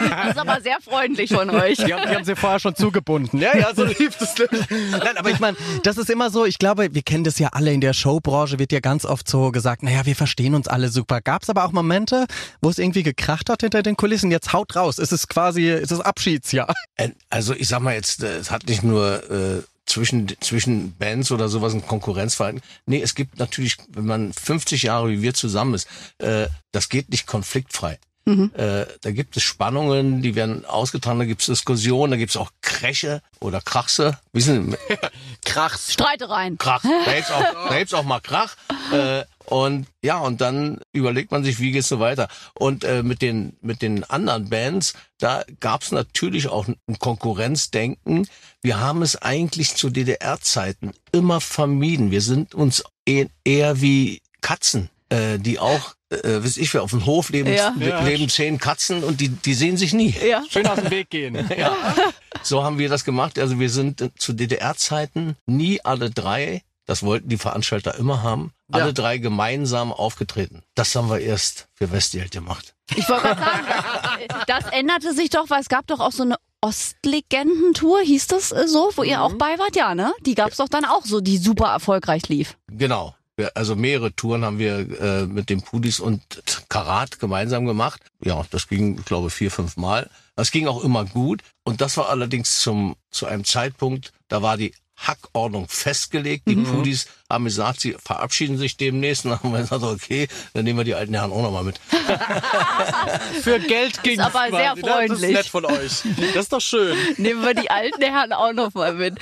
Das 0.00 0.30
ist 0.32 0.38
aber 0.38 0.60
sehr 0.60 0.76
freundlich 0.82 1.32
von 1.32 1.48
euch. 1.50 1.78
Die 1.78 1.92
haben, 1.94 2.02
die 2.08 2.14
haben 2.14 2.24
sie 2.24 2.36
vorher 2.36 2.58
schon 2.58 2.74
zugebunden. 2.74 3.38
Ja, 3.40 3.56
ja, 3.56 3.74
so 3.74 3.84
lief 3.84 4.16
das. 4.18 4.34
Nein, 4.70 5.16
aber 5.16 5.30
ich 5.30 5.40
meine, 5.40 5.56
das 5.82 5.96
ist 5.96 6.10
immer 6.10 6.30
so, 6.30 6.44
ich 6.44 6.58
glaube, 6.58 6.94
wir 6.94 7.02
kennen 7.02 7.24
das 7.24 7.38
ja 7.38 7.48
alle 7.52 7.72
in 7.72 7.80
der 7.80 7.92
Showbranche, 7.94 8.58
wird 8.58 8.72
ja 8.72 8.80
ganz 8.80 9.04
oft 9.06 9.28
so 9.28 9.50
gesagt, 9.50 9.82
naja, 9.82 10.04
wir 10.04 10.14
verstehen 10.16 10.54
uns 10.54 10.68
alle 10.68 10.88
super. 10.88 11.20
Gab 11.22 11.42
es 11.42 11.50
aber 11.50 11.64
auch 11.64 11.72
Momente, 11.72 12.26
wo 12.60 12.68
es 12.68 12.78
irgendwie 12.78 13.02
gekracht 13.02 13.48
hat 13.48 13.62
hinter 13.62 13.82
den 13.82 13.96
Kulissen? 13.96 14.30
Jetzt 14.30 14.52
haut 14.52 14.76
raus, 14.76 14.98
es 14.98 15.12
ist 15.12 15.28
quasi, 15.28 15.68
es 15.68 15.90
ist 15.90 16.00
Abschiedsjahr. 16.00 16.72
Äh, 16.96 17.10
Also 17.30 17.54
ich 17.54 17.68
sag 17.68 17.80
mal 17.80 17.94
jetzt, 17.94 18.22
äh, 18.22 18.36
es 18.36 18.50
hat 18.50 18.66
nicht 18.66 18.82
nur 18.82 19.22
äh, 19.30 19.62
zwischen, 19.92 20.32
zwischen 20.40 20.96
Bands 20.96 21.30
oder 21.30 21.48
sowas 21.48 21.74
ein 21.74 21.86
Konkurrenzverhalten. 21.86 22.62
Nee, 22.86 23.02
es 23.02 23.14
gibt 23.14 23.38
natürlich, 23.38 23.76
wenn 23.88 24.06
man 24.06 24.32
50 24.32 24.84
Jahre 24.84 25.10
wie 25.10 25.22
wir 25.22 25.34
zusammen 25.34 25.74
ist, 25.74 25.86
äh, 26.18 26.48
das 26.72 26.88
geht 26.88 27.10
nicht 27.10 27.26
konfliktfrei. 27.26 27.98
Äh, 28.24 28.86
da 29.00 29.10
gibt 29.10 29.36
es 29.36 29.42
Spannungen, 29.42 30.22
die 30.22 30.36
werden 30.36 30.64
ausgetragen, 30.64 31.18
da 31.18 31.24
gibt 31.24 31.40
es 31.40 31.48
Diskussionen, 31.48 32.12
da 32.12 32.16
gibt 32.16 32.30
es 32.30 32.36
auch 32.36 32.52
Kräche 32.60 33.20
oder 33.40 33.60
Krachse. 33.60 34.16
Wissen, 34.32 34.76
Krachs. 35.44 35.92
Streite 35.92 36.30
rein. 36.30 36.56
Krach. 36.56 36.82
Da 36.82 37.14
gibt's 37.14 37.32
auch, 37.32 37.68
da 37.68 37.78
gibt's 37.78 37.94
auch 37.94 38.04
mal 38.04 38.20
Krach. 38.20 38.54
Äh, 38.92 39.24
und 39.46 39.86
ja, 40.02 40.18
und 40.18 40.40
dann 40.40 40.78
überlegt 40.92 41.30
man 41.30 41.44
sich, 41.44 41.58
wie 41.60 41.72
geht's 41.72 41.88
so 41.88 42.00
weiter. 42.00 42.28
Und 42.54 42.84
äh, 42.84 43.02
mit 43.02 43.22
den 43.22 43.56
mit 43.60 43.82
den 43.82 44.04
anderen 44.04 44.48
Bands, 44.50 44.94
da 45.18 45.44
gab's 45.60 45.92
natürlich 45.92 46.48
auch 46.48 46.66
ein 46.68 46.76
Konkurrenzdenken. 46.98 48.26
Wir 48.62 48.80
haben 48.80 49.02
es 49.02 49.16
eigentlich 49.20 49.74
zu 49.74 49.90
DDR-Zeiten 49.90 50.92
immer 51.12 51.40
vermieden. 51.40 52.10
Wir 52.10 52.20
sind 52.20 52.54
uns 52.54 52.84
eh- 53.08 53.26
eher 53.44 53.80
wie 53.80 54.20
Katzen, 54.40 54.88
äh, 55.08 55.38
die 55.38 55.58
auch, 55.58 55.94
äh, 56.10 56.42
weiß 56.42 56.56
ich, 56.56 56.72
wir 56.72 56.82
auf 56.82 56.90
dem 56.90 57.04
Hof 57.06 57.30
leben, 57.30 57.52
Ja. 57.52 57.74
le- 57.78 58.02
leben 58.04 58.28
zehn 58.28 58.58
Katzen 58.58 59.02
und 59.04 59.20
die 59.20 59.28
die 59.28 59.54
sehen 59.54 59.76
sich 59.76 59.92
nie. 59.92 60.14
Ja. 60.26 60.42
Schön 60.50 60.66
aus 60.66 60.78
dem 60.80 60.90
Weg 60.90 61.10
gehen. 61.10 61.36
Ja. 61.56 61.76
So 62.42 62.64
haben 62.64 62.78
wir 62.78 62.88
das 62.88 63.04
gemacht. 63.04 63.38
Also 63.38 63.58
wir 63.60 63.70
sind 63.70 64.00
äh, 64.00 64.10
zu 64.16 64.32
DDR-Zeiten 64.32 65.36
nie 65.46 65.80
alle 65.84 66.10
drei, 66.10 66.62
das 66.86 67.02
wollten 67.02 67.28
die 67.28 67.38
Veranstalter 67.38 67.94
immer 67.96 68.22
haben, 68.22 68.52
Ja. 68.72 68.80
alle 68.80 68.92
drei 68.94 69.18
gemeinsam 69.18 69.92
aufgetreten. 69.92 70.62
Das 70.74 70.94
haben 70.96 71.08
wir 71.10 71.20
erst 71.20 71.68
für 71.74 71.90
Westgeld 71.92 72.30
gemacht. 72.32 72.74
Ich 72.94 73.08
wollte 73.08 73.22
gerade 73.28 73.40
sagen, 73.40 73.66
das, 74.28 74.46
das 74.64 74.72
änderte 74.72 75.14
sich 75.14 75.30
doch, 75.30 75.48
weil 75.50 75.60
es 75.60 75.68
gab 75.68 75.86
doch 75.86 76.00
auch 76.00 76.12
so 76.12 76.22
eine 76.24 76.36
Ostlegendentour, 76.60 78.00
hieß 78.02 78.26
das 78.28 78.48
so, 78.50 78.90
wo 78.96 79.02
ihr 79.02 79.16
Mhm. 79.18 79.22
auch 79.22 79.32
bei 79.34 79.58
wart, 79.58 79.76
ja, 79.76 79.94
ne? 79.94 80.12
Die 80.20 80.34
gab's 80.34 80.56
doch 80.58 80.68
dann 80.68 80.84
auch 80.84 81.04
so, 81.04 81.20
die 81.20 81.38
super 81.38 81.66
erfolgreich 81.68 82.28
lief. 82.28 82.56
Genau. 82.70 83.14
Also 83.54 83.74
mehrere 83.76 84.14
Touren 84.14 84.44
haben 84.44 84.58
wir 84.58 85.00
äh, 85.00 85.26
mit 85.26 85.48
den 85.48 85.62
Pudis 85.62 85.98
und 86.00 86.22
Karat 86.68 87.18
gemeinsam 87.18 87.64
gemacht. 87.64 88.00
Ja, 88.22 88.44
das 88.50 88.68
ging, 88.68 88.98
ich 88.98 89.04
glaube, 89.06 89.30
vier, 89.30 89.50
fünf 89.50 89.76
Mal. 89.76 90.08
Das 90.36 90.50
ging 90.50 90.68
auch 90.68 90.84
immer 90.84 91.04
gut. 91.06 91.42
Und 91.64 91.80
das 91.80 91.96
war 91.96 92.08
allerdings 92.10 92.60
zum, 92.60 92.94
zu 93.10 93.26
einem 93.26 93.44
Zeitpunkt, 93.44 94.12
da 94.28 94.42
war 94.42 94.56
die 94.56 94.74
Hackordnung 95.06 95.68
festgelegt. 95.68 96.48
Die 96.48 96.56
Pudis 96.56 97.06
haben 97.28 97.44
gesagt, 97.44 97.80
sie 97.80 97.96
verabschieden 98.02 98.58
sich 98.58 98.76
demnächst. 98.76 99.24
Und 99.24 99.32
dann 99.32 99.42
haben 99.42 99.52
wir 99.52 99.60
gesagt, 99.60 99.82
okay, 99.82 100.28
dann 100.54 100.64
nehmen 100.64 100.78
wir 100.78 100.84
die 100.84 100.94
alten 100.94 101.14
Herren 101.14 101.32
auch 101.32 101.42
nochmal 101.42 101.64
mit. 101.64 101.80
Für 103.42 103.58
Geld 103.58 104.02
ging's 104.02 104.22
aber 104.22 104.48
sehr 104.50 104.74
quasi. 104.74 104.82
Das 104.82 104.86
ist 104.86 104.86
freundlich. 104.86 105.32
nett 105.32 105.46
von 105.46 105.64
euch. 105.64 106.02
Das 106.34 106.44
ist 106.44 106.52
doch 106.52 106.60
schön. 106.60 106.96
Nehmen 107.16 107.42
wir 107.42 107.54
die 107.54 107.70
alten 107.70 108.02
Herren 108.02 108.32
auch 108.32 108.52
noch 108.52 108.74
mal 108.74 108.94
mit. 108.94 109.18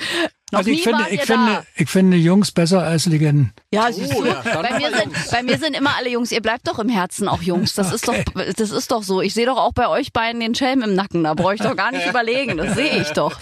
Noch 0.51 0.59
Also 0.59 0.71
ich 0.71 0.83
finde, 0.83 1.05
ich 1.09 1.21
finde, 1.21 1.51
da. 1.53 1.63
ich 1.75 1.89
finde 1.89 2.17
Jungs 2.17 2.51
besser 2.51 2.83
als 2.83 3.05
Legenden. 3.05 3.53
Ja, 3.73 3.91
siehst 3.91 4.13
Oh, 4.15 4.21
du, 4.21 4.27
ja, 4.27 4.41
dann 4.43 4.61
bei, 4.63 4.77
mir 4.79 4.91
sind, 4.95 5.31
bei 5.31 5.43
mir 5.43 5.57
sind 5.57 5.75
immer 5.77 5.95
alle 5.95 6.09
Jungs, 6.09 6.31
ihr 6.31 6.41
bleibt 6.41 6.67
doch 6.67 6.77
im 6.79 6.89
Herzen 6.89 7.27
auch 7.29 7.41
Jungs. 7.41 7.73
Das 7.73 7.93
ist 7.93 8.07
doch, 8.07 8.15
das 8.57 8.71
ist 8.71 8.91
doch 8.91 9.03
so. 9.03 9.21
Ich 9.21 9.33
sehe 9.33 9.45
doch 9.45 9.57
auch 9.57 9.71
bei 9.73 9.87
euch 9.87 10.11
beiden 10.11 10.41
den 10.41 10.53
Schelm 10.53 10.81
im 10.81 10.93
Nacken. 10.93 11.23
Da 11.23 11.33
brauche 11.33 11.55
ich 11.55 11.61
doch 11.61 11.75
gar 11.75 11.91
nicht 11.91 12.05
überlegen. 12.09 12.57
Das 12.57 12.75
sehe 12.75 13.01
ich 13.01 13.09
doch. 13.11 13.39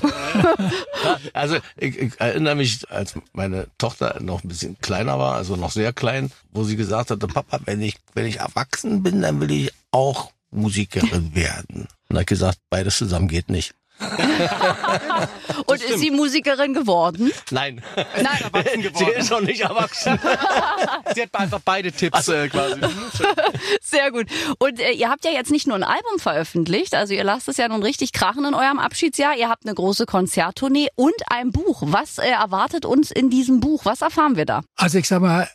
Also 1.34 1.58
ich, 1.78 1.98
ich 1.98 2.20
erinnere 2.20 2.56
mich, 2.56 2.89
als 2.92 3.13
meine 3.34 3.68
Tochter 3.78 4.18
noch 4.22 4.44
ein 4.44 4.48
bisschen 4.48 4.78
kleiner 4.80 5.18
war, 5.18 5.36
also 5.36 5.56
noch 5.56 5.72
sehr 5.72 5.94
klein, 5.94 6.32
wo 6.51 6.63
sie 6.63 6.75
gesagt 6.75 7.12
hatte, 7.12 7.28
Papa, 7.28 7.60
wenn 7.66 7.82
ich, 7.82 7.98
wenn 8.13 8.25
ich 8.25 8.38
erwachsen 8.39 9.01
bin, 9.04 9.22
dann 9.22 9.39
will 9.42 9.51
ich 9.51 9.72
auch 9.92 10.32
Musikerin 10.51 11.34
werden. 11.36 11.82
Und 11.82 11.88
da 12.10 12.16
hab 12.16 12.22
ich 12.22 12.28
gesagt, 12.28 12.58
beides 12.70 12.98
zusammen 12.98 13.28
geht 13.28 13.50
nicht. 13.50 13.74
Und 15.65 15.84
ist 15.84 16.00
sie 16.00 16.12
Musikerin 16.12 16.74
geworden? 16.74 17.32
Nein, 17.51 17.82
Nein, 17.96 18.25
Erwachsen 18.53 18.82
sie 18.82 18.89
geworden. 18.89 19.13
ist 19.18 19.29
noch 19.29 19.41
nicht 19.41 19.62
erwachsen. 19.62 20.20
Sie 21.15 21.22
hat 21.24 21.34
einfach 21.34 21.60
beide 21.63 21.91
Tipps 21.91 22.27
äh, 22.27 22.48
quasi. 22.50 22.79
Sehr 23.82 24.12
gut. 24.12 24.27
Und 24.60 24.79
äh, 24.79 24.91
ihr 24.91 25.10
habt 25.10 25.25
ja 25.25 25.32
jetzt 25.32 25.51
nicht 25.51 25.68
nur 25.68 25.75
ein 25.75 25.84
Album 25.84 26.20
veröffentlicht, 26.20 26.94
also 26.94 27.13
ihr 27.13 27.24
lasst 27.24 27.48
es 27.50 27.58
ja 27.58 27.68
nun 27.68 27.82
richtig 27.84 28.13
krachen 28.13 28.46
in 28.46 28.53
eurem 28.53 28.79
Abschiedsjahr. 28.79 29.36
Ihr 29.36 29.50
habt 29.50 29.65
eine 29.65 29.74
große 29.74 30.06
Konzerttournee 30.06 30.88
und 30.96 31.15
ein 31.29 31.51
Buch. 31.51 31.82
Was 31.86 32.18
äh, 32.20 32.29
erwartet 32.29 32.86
uns 32.86 33.12
in 33.12 33.29
diesem 33.29 33.60
Buch? 33.60 33.86
Was 33.86 34.01
erfahren 34.01 34.36
wir 34.36 34.46
da? 34.46 34.62
Also 34.75 35.00
ich 35.00 35.08
sag 35.08 35.22
mal, 35.22 35.50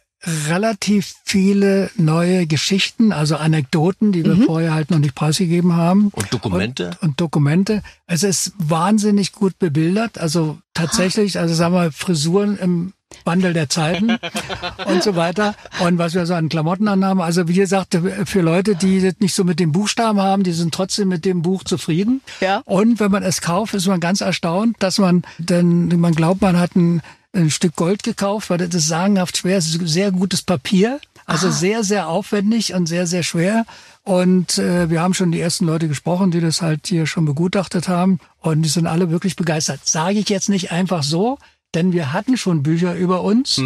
relativ 0.49 1.15
viele 1.25 1.91
neue 1.97 2.47
Geschichten, 2.47 3.13
also 3.13 3.37
Anekdoten, 3.37 4.13
die 4.13 4.25
wir 4.25 4.37
vorher 4.37 4.75
halt 4.75 4.91
noch 4.91 4.99
nicht 4.99 5.15
preisgegeben 5.15 5.75
haben. 5.75 6.09
Und 6.09 6.33
Dokumente? 6.33 6.91
Und, 7.01 7.03
und 7.03 7.21
Dokumente. 7.21 7.83
Es 8.07 8.23
ist 8.23 8.53
wahnsinnig 8.59 9.33
gut 9.33 9.59
bebildert. 9.59 10.19
Also 10.19 10.59
tatsächlich, 10.73 11.39
also 11.39 11.55
sagen 11.55 11.75
wir, 11.75 11.93
Frisuren 11.93 12.59
im 12.59 12.93
Wandel 13.25 13.53
der 13.53 13.69
Zeiten 13.69 14.11
und 14.87 15.03
so 15.03 15.15
weiter. 15.17 15.55
Und 15.81 15.99
was 15.99 16.15
wir 16.15 16.27
so 16.27 16.35
an 16.35 16.49
Klamotten 16.49 16.89
anhaben. 16.89 17.21
Also 17.21 17.49
wie 17.49 17.55
gesagt, 17.55 17.99
für 18.25 18.41
Leute, 18.41 18.75
die 18.75 19.01
das 19.01 19.15
nicht 19.21 19.35
so 19.35 19.45
mit 19.45 19.61
dem 19.61 19.73
Buchstaben 19.73 20.21
haben, 20.21 20.43
die 20.43 20.53
sind 20.53 20.75
trotzdem 20.75 21.09
mit 21.09 21.25
dem 21.25 21.43
Buch 21.43 21.65
zufrieden. 21.65 22.23
Ja. 22.41 22.63
Und 22.65 23.01
wenn 23.01 23.11
man 23.11 23.23
es 23.23 23.41
kauft, 23.41 23.75
ist 23.75 23.87
man 23.87 24.01
ganz 24.01 24.21
erstaunt, 24.21 24.77
dass 24.81 24.99
man, 24.99 25.23
denn 25.39 25.89
man 26.01 26.15
glaubt, 26.15 26.43
man 26.43 26.59
hat 26.59 26.75
ein, 26.77 27.03
ein 27.35 27.51
Stück 27.51 27.77
Gold 27.77 28.03
gekauft, 28.03 28.51
weil 28.51 28.59
das 28.59 28.75
ist 28.75 28.89
sagenhaft 28.89 29.37
schwer. 29.37 29.59
Es 29.59 29.67
ist 29.67 29.81
sehr 29.89 30.13
gutes 30.13 30.43
Papier. 30.43 31.01
Also 31.27 31.51
sehr, 31.51 31.85
sehr 31.85 32.09
aufwendig 32.09 32.75
und 32.75 32.87
sehr, 32.87 33.07
sehr 33.07 33.23
schwer. 33.23 33.65
Und 34.03 34.59
äh, 34.59 34.91
wir 34.91 35.01
haben 35.01 35.15
schon 35.15 35.33
die 35.33 35.41
ersten 35.41 35.65
Leute 35.65 35.89
gesprochen, 35.89 36.31
die 36.31 36.41
das 36.41 36.61
halt 36.61 36.87
hier 36.87 37.07
schon 37.07 37.25
begutachtet 37.25 37.89
haben. 37.89 38.19
Und 38.41 38.63
die 38.63 38.69
sind 38.69 38.87
alle 38.87 39.11
wirklich 39.11 39.35
begeistert. 39.37 39.81
Sage 39.85 40.19
ich 40.19 40.29
jetzt 40.29 40.51
nicht 40.51 40.71
einfach 40.71 41.03
so, 41.03 41.39
denn 41.75 41.93
wir 41.93 42.13
hatten 42.13 42.37
schon 42.37 42.63
Bücher 42.63 42.95
über 42.95 43.23
uns. 43.23 43.59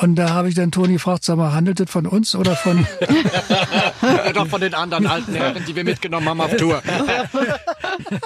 Und 0.00 0.14
da 0.16 0.30
habe 0.30 0.48
ich 0.48 0.54
dann 0.54 0.72
Toni 0.72 0.94
gefragt, 0.94 1.24
sag 1.24 1.36
mal, 1.36 1.52
handelt 1.52 1.78
das 1.78 1.90
von 1.90 2.06
uns 2.06 2.34
oder 2.34 2.56
von... 2.56 2.86
Ja, 4.02 4.32
doch 4.32 4.46
von 4.48 4.60
den 4.60 4.74
anderen 4.74 5.06
alten 5.06 5.34
Herren, 5.34 5.62
die 5.66 5.76
wir 5.76 5.84
mitgenommen 5.84 6.28
haben 6.28 6.40
auf 6.40 6.56
Tour. 6.56 6.82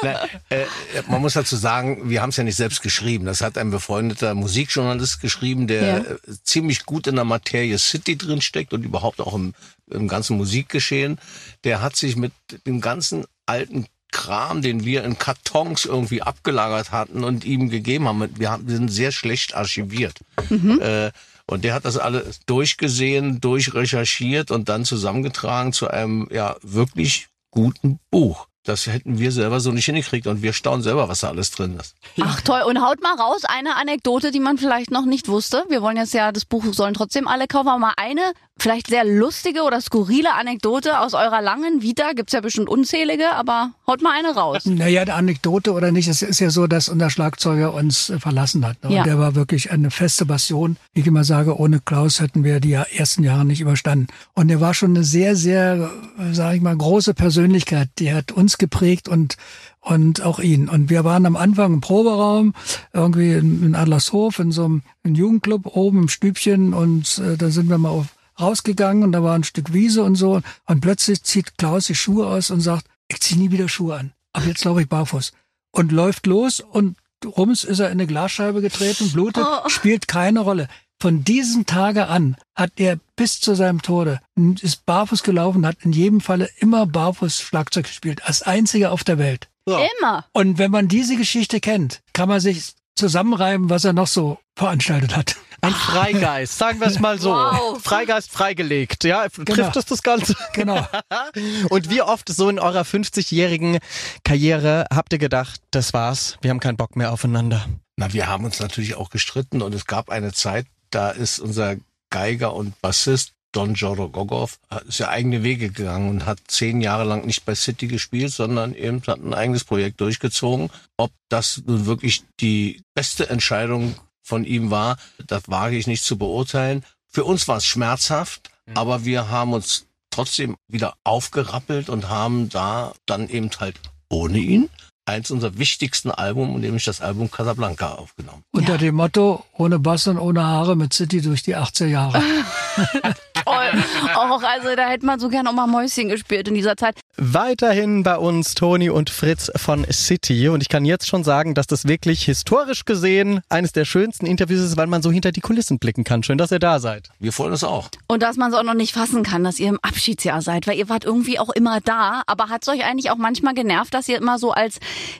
Na, 0.02 0.24
äh, 0.50 0.64
man 1.08 1.20
muss 1.20 1.34
dazu 1.34 1.56
sagen, 1.56 2.08
wir 2.08 2.22
haben 2.22 2.30
es 2.30 2.36
ja 2.36 2.44
nicht 2.44 2.56
selbst 2.56 2.82
geschrieben. 2.82 3.24
Das 3.26 3.40
hat 3.40 3.58
ein 3.58 3.70
befreundeter 3.70 4.34
Musikjournalist 4.34 5.20
geschrieben, 5.20 5.66
der 5.66 5.84
Ja. 5.84 6.02
ziemlich 6.44 6.86
gut 6.86 7.06
in 7.06 7.16
der 7.16 7.24
Materie 7.24 7.76
City 7.78 8.16
drin 8.16 8.40
steckt 8.40 8.72
und 8.72 8.84
überhaupt 8.84 9.20
auch 9.20 9.34
im, 9.34 9.54
im 9.90 10.06
ganzen 10.08 10.36
Musikgeschehen. 10.36 11.18
Der 11.64 11.82
hat 11.82 11.96
sich 11.96 12.16
mit 12.16 12.32
dem 12.66 12.80
ganzen 12.80 13.24
alten 13.46 13.86
Kram, 14.12 14.62
den 14.62 14.84
wir 14.84 15.02
in 15.04 15.18
Kartons 15.18 15.84
irgendwie 15.86 16.22
abgelagert 16.22 16.92
hatten 16.92 17.24
und 17.24 17.44
ihm 17.44 17.68
gegeben 17.68 18.06
haben. 18.06 18.28
Wir, 18.38 18.50
haben, 18.52 18.68
wir 18.68 18.76
sind 18.76 18.88
sehr 18.88 19.10
schlecht 19.10 19.54
archiviert. 19.54 20.20
Äh, 20.50 21.10
und 21.46 21.64
der 21.64 21.74
hat 21.74 21.84
das 21.84 21.98
alles 21.98 22.40
durchgesehen, 22.46 23.40
durchrecherchiert 23.40 24.50
und 24.50 24.68
dann 24.68 24.84
zusammengetragen 24.84 25.72
zu 25.72 25.88
einem 25.88 26.28
ja 26.30 26.56
wirklich 26.62 27.28
guten 27.50 28.00
Buch. 28.10 28.48
Das 28.64 28.86
hätten 28.86 29.18
wir 29.18 29.30
selber 29.30 29.60
so 29.60 29.72
nicht 29.72 29.84
hingekriegt 29.84 30.26
und 30.26 30.40
wir 30.40 30.54
staunen 30.54 30.82
selber, 30.82 31.06
was 31.10 31.20
da 31.20 31.28
alles 31.28 31.50
drin 31.50 31.78
ist. 31.78 31.94
Ach 32.22 32.40
toll. 32.40 32.62
Und 32.62 32.80
haut 32.80 33.02
mal 33.02 33.14
raus 33.14 33.42
eine 33.44 33.76
Anekdote, 33.76 34.30
die 34.30 34.40
man 34.40 34.56
vielleicht 34.56 34.90
noch 34.90 35.04
nicht 35.04 35.28
wusste. 35.28 35.64
Wir 35.68 35.82
wollen 35.82 35.98
jetzt 35.98 36.14
ja, 36.14 36.32
das 36.32 36.46
Buch 36.46 36.64
sollen 36.72 36.94
trotzdem 36.94 37.28
alle 37.28 37.46
kaufen, 37.46 37.68
aber 37.68 37.78
mal 37.78 37.92
eine 37.98 38.22
vielleicht 38.58 38.88
sehr 38.88 39.04
lustige 39.04 39.62
oder 39.62 39.80
skurrile 39.80 40.34
Anekdote 40.34 41.00
aus 41.00 41.14
eurer 41.14 41.42
langen 41.42 41.82
Vita. 41.82 42.12
Gibt's 42.12 42.32
ja 42.32 42.40
bestimmt 42.40 42.68
unzählige, 42.68 43.32
aber 43.32 43.72
haut 43.86 44.02
mal 44.02 44.12
eine 44.16 44.34
raus. 44.34 44.64
Naja, 44.64 45.04
der 45.04 45.16
Anekdote 45.16 45.72
oder 45.72 45.92
nicht, 45.92 46.08
es 46.08 46.22
ist 46.22 46.40
ja 46.40 46.50
so, 46.50 46.66
dass 46.66 46.88
unser 46.88 47.10
Schlagzeuger 47.10 47.74
uns 47.74 48.10
äh, 48.10 48.18
verlassen 48.18 48.64
hat. 48.66 48.82
Ne? 48.84 48.92
Ja. 48.92 49.00
Und 49.00 49.06
der 49.06 49.18
war 49.18 49.34
wirklich 49.34 49.70
eine 49.70 49.90
feste 49.90 50.24
Bastion. 50.24 50.76
Wie 50.92 51.00
ich 51.00 51.06
immer 51.06 51.24
sage, 51.24 51.58
ohne 51.58 51.80
Klaus 51.80 52.20
hätten 52.20 52.44
wir 52.44 52.60
die 52.60 52.72
ersten 52.72 53.24
Jahre 53.24 53.44
nicht 53.44 53.60
überstanden. 53.60 54.06
Und 54.34 54.50
er 54.50 54.60
war 54.60 54.74
schon 54.74 54.90
eine 54.90 55.04
sehr, 55.04 55.36
sehr, 55.36 55.90
sage 56.32 56.56
ich 56.56 56.62
mal, 56.62 56.76
große 56.76 57.14
Persönlichkeit. 57.14 57.88
Die 57.98 58.14
hat 58.14 58.32
uns 58.32 58.58
geprägt 58.58 59.08
und 59.08 59.36
und 59.84 60.22
auch 60.22 60.40
ihn. 60.40 60.68
Und 60.68 60.90
wir 60.90 61.04
waren 61.04 61.26
am 61.26 61.36
Anfang 61.36 61.74
im 61.74 61.80
Proberaum, 61.80 62.54
irgendwie 62.92 63.34
in, 63.34 63.62
in 63.62 63.74
Adlershof, 63.74 64.38
in 64.38 64.50
so 64.50 64.64
einem, 64.64 64.82
einem 65.04 65.14
Jugendclub 65.14 65.76
oben 65.76 66.02
im 66.02 66.08
Stübchen 66.08 66.72
und 66.72 67.18
äh, 67.18 67.36
da 67.36 67.50
sind 67.50 67.68
wir 67.68 67.78
mal 67.78 67.90
auf, 67.90 68.06
rausgegangen 68.40 69.02
und 69.04 69.12
da 69.12 69.22
war 69.22 69.34
ein 69.34 69.44
Stück 69.44 69.72
Wiese 69.72 70.02
und 70.02 70.16
so. 70.16 70.40
Und 70.66 70.80
plötzlich 70.80 71.22
zieht 71.22 71.56
Klaus 71.58 71.86
die 71.86 71.94
Schuhe 71.94 72.26
aus 72.26 72.50
und 72.50 72.60
sagt, 72.60 72.86
ich 73.08 73.20
zieh 73.20 73.36
nie 73.36 73.50
wieder 73.50 73.68
Schuhe 73.68 73.96
an. 73.96 74.12
Aber 74.32 74.46
jetzt 74.46 74.64
laufe 74.64 74.82
ich 74.82 74.88
barfuß. 74.88 75.32
Und 75.72 75.92
läuft 75.92 76.26
los 76.26 76.60
und 76.60 76.96
rums 77.24 77.64
ist 77.64 77.78
er 77.80 77.86
in 77.86 77.92
eine 77.92 78.06
Glasscheibe 78.06 78.60
getreten, 78.60 79.10
blutet, 79.12 79.44
Oh. 79.46 79.68
spielt 79.68 80.08
keine 80.08 80.40
Rolle. 80.40 80.68
Von 81.00 81.24
diesem 81.24 81.66
Tage 81.66 82.06
an 82.08 82.36
hat 82.54 82.72
er 82.76 82.98
bis 83.16 83.40
zu 83.40 83.54
seinem 83.54 83.82
Tode, 83.82 84.20
ist 84.62 84.86
barfuß 84.86 85.22
gelaufen, 85.22 85.66
hat 85.66 85.76
in 85.82 85.92
jedem 85.92 86.20
Falle 86.20 86.48
immer 86.58 86.86
barfuß 86.86 87.40
Schlagzeug 87.40 87.86
gespielt. 87.86 88.24
Als 88.26 88.42
einziger 88.42 88.92
auf 88.92 89.04
der 89.04 89.18
Welt. 89.18 89.48
Immer. 89.66 90.24
Und 90.32 90.58
wenn 90.58 90.70
man 90.70 90.88
diese 90.88 91.16
Geschichte 91.16 91.60
kennt, 91.60 92.00
kann 92.12 92.28
man 92.28 92.40
sich 92.40 92.74
zusammenreiben, 92.96 93.70
was 93.70 93.84
er 93.84 93.92
noch 93.92 94.06
so 94.06 94.38
veranstaltet 94.56 95.16
hat. 95.16 95.36
Ein 95.64 95.72
Freigeist, 95.72 96.58
sagen 96.58 96.78
wir 96.78 96.88
es 96.88 97.00
mal 97.00 97.18
so. 97.18 97.30
Wow. 97.30 97.82
Freigeist 97.82 98.30
freigelegt, 98.30 99.02
ja? 99.04 99.26
Trifft 99.30 99.76
es 99.76 99.86
das 99.86 100.02
Ganze? 100.02 100.36
Genau. 100.52 100.86
Und 101.70 101.88
wie 101.88 102.02
oft 102.02 102.28
so 102.28 102.50
in 102.50 102.58
eurer 102.58 102.82
50-jährigen 102.82 103.78
Karriere 104.24 104.84
habt 104.92 105.14
ihr 105.14 105.18
gedacht, 105.18 105.62
das 105.70 105.94
war's, 105.94 106.36
wir 106.42 106.50
haben 106.50 106.60
keinen 106.60 106.76
Bock 106.76 106.96
mehr 106.96 107.12
aufeinander? 107.12 107.66
Na, 107.96 108.12
wir 108.12 108.26
haben 108.26 108.44
uns 108.44 108.60
natürlich 108.60 108.96
auch 108.96 109.08
gestritten 109.08 109.62
und 109.62 109.74
es 109.74 109.86
gab 109.86 110.10
eine 110.10 110.34
Zeit, 110.34 110.66
da 110.90 111.08
ist 111.08 111.38
unser 111.38 111.76
Geiger 112.10 112.54
und 112.54 112.78
Bassist 112.82 113.32
Don 113.52 113.74
Jodorogov 113.74 114.58
ist 114.88 114.98
ja 114.98 115.08
eigene 115.08 115.44
Wege 115.44 115.70
gegangen 115.70 116.10
und 116.10 116.26
hat 116.26 116.40
zehn 116.48 116.80
Jahre 116.80 117.04
lang 117.04 117.24
nicht 117.24 117.44
bei 117.44 117.54
City 117.54 117.86
gespielt, 117.86 118.32
sondern 118.32 118.74
eben 118.74 119.00
hat 119.06 119.22
ein 119.22 119.32
eigenes 119.32 119.64
Projekt 119.64 120.00
durchgezogen. 120.00 120.70
Ob 120.96 121.12
das 121.28 121.62
nun 121.64 121.86
wirklich 121.86 122.24
die 122.40 122.82
beste 122.94 123.30
Entscheidung 123.30 123.94
von 124.24 124.44
ihm 124.44 124.70
war, 124.70 124.96
das 125.26 125.48
wage 125.48 125.76
ich 125.76 125.86
nicht 125.86 126.02
zu 126.02 126.18
beurteilen. 126.18 126.84
Für 127.06 127.24
uns 127.24 127.46
war 127.46 127.58
es 127.58 127.66
schmerzhaft, 127.66 128.50
mhm. 128.66 128.76
aber 128.76 129.04
wir 129.04 129.30
haben 129.30 129.52
uns 129.52 129.86
trotzdem 130.10 130.56
wieder 130.66 130.94
aufgerappelt 131.04 131.88
und 131.88 132.08
haben 132.08 132.48
da 132.48 132.92
dann 133.06 133.28
eben 133.28 133.50
halt 133.60 133.78
ohne 134.08 134.38
ihn 134.38 134.70
eins 135.06 135.30
unserer 135.30 135.58
wichtigsten 135.58 136.10
Album, 136.10 136.58
nämlich 136.60 136.84
das 136.84 137.00
Album 137.00 137.30
Casablanca 137.30 137.92
aufgenommen. 137.92 138.42
Unter 138.52 138.72
ja. 138.72 138.78
dem 138.78 138.94
Motto, 138.94 139.44
ohne 139.52 139.78
Bass 139.78 140.06
und 140.06 140.18
ohne 140.18 140.42
Haare 140.42 140.76
mit 140.76 140.94
City 140.94 141.20
durch 141.20 141.42
die 141.42 141.56
80er 141.56 141.86
Jahre. 141.86 142.22
Toll. 143.44 143.84
Auch, 144.14 144.42
also 144.42 144.74
da 144.76 144.88
hätte 144.88 145.04
man 145.06 145.20
so 145.20 145.28
gern 145.28 145.46
auch 145.46 145.52
mal 145.52 145.66
Mäuschen 145.66 146.08
gespielt 146.08 146.48
in 146.48 146.54
dieser 146.54 146.76
Zeit. 146.76 146.96
Weiterhin 147.16 148.02
bei 148.02 148.16
uns 148.16 148.54
Toni 148.54 148.90
und 148.90 149.10
Fritz 149.10 149.50
von 149.56 149.86
City. 149.90 150.48
Und 150.48 150.62
ich 150.62 150.68
kann 150.68 150.84
jetzt 150.84 151.06
schon 151.06 151.24
sagen, 151.24 151.54
dass 151.54 151.66
das 151.66 151.86
wirklich 151.86 152.24
historisch 152.24 152.84
gesehen 152.84 153.40
eines 153.48 153.72
der 153.72 153.84
schönsten 153.84 154.26
Interviews 154.26 154.60
ist, 154.60 154.76
weil 154.76 154.86
man 154.86 155.02
so 155.02 155.12
hinter 155.12 155.30
die 155.30 155.40
Kulissen 155.40 155.78
blicken 155.78 156.04
kann. 156.04 156.22
Schön, 156.22 156.38
dass 156.38 156.50
ihr 156.50 156.58
da 156.58 156.80
seid. 156.80 157.10
Wir 157.20 157.32
freuen 157.32 157.52
uns 157.52 157.64
auch. 157.64 157.88
Und 158.08 158.22
dass 158.22 158.36
man 158.36 158.50
es 158.50 158.56
auch 158.56 158.62
noch 158.62 158.74
nicht 158.74 158.94
fassen 158.94 159.22
kann, 159.22 159.44
dass 159.44 159.60
ihr 159.60 159.68
im 159.68 159.78
Abschiedsjahr 159.82 160.42
seid, 160.42 160.66
weil 160.66 160.76
ihr 160.78 160.88
wart 160.88 161.04
irgendwie 161.04 161.38
auch 161.38 161.50
immer 161.50 161.80
da. 161.80 162.22
Aber 162.26 162.48
hat 162.48 162.62
es 162.62 162.68
euch 162.68 162.84
eigentlich 162.84 163.10
auch 163.10 163.16
manchmal 163.16 163.54
genervt, 163.54 163.94
dass 163.94 164.08
ihr 164.08 164.16
immer 164.16 164.38
so 164.38 164.52
als 164.52 164.78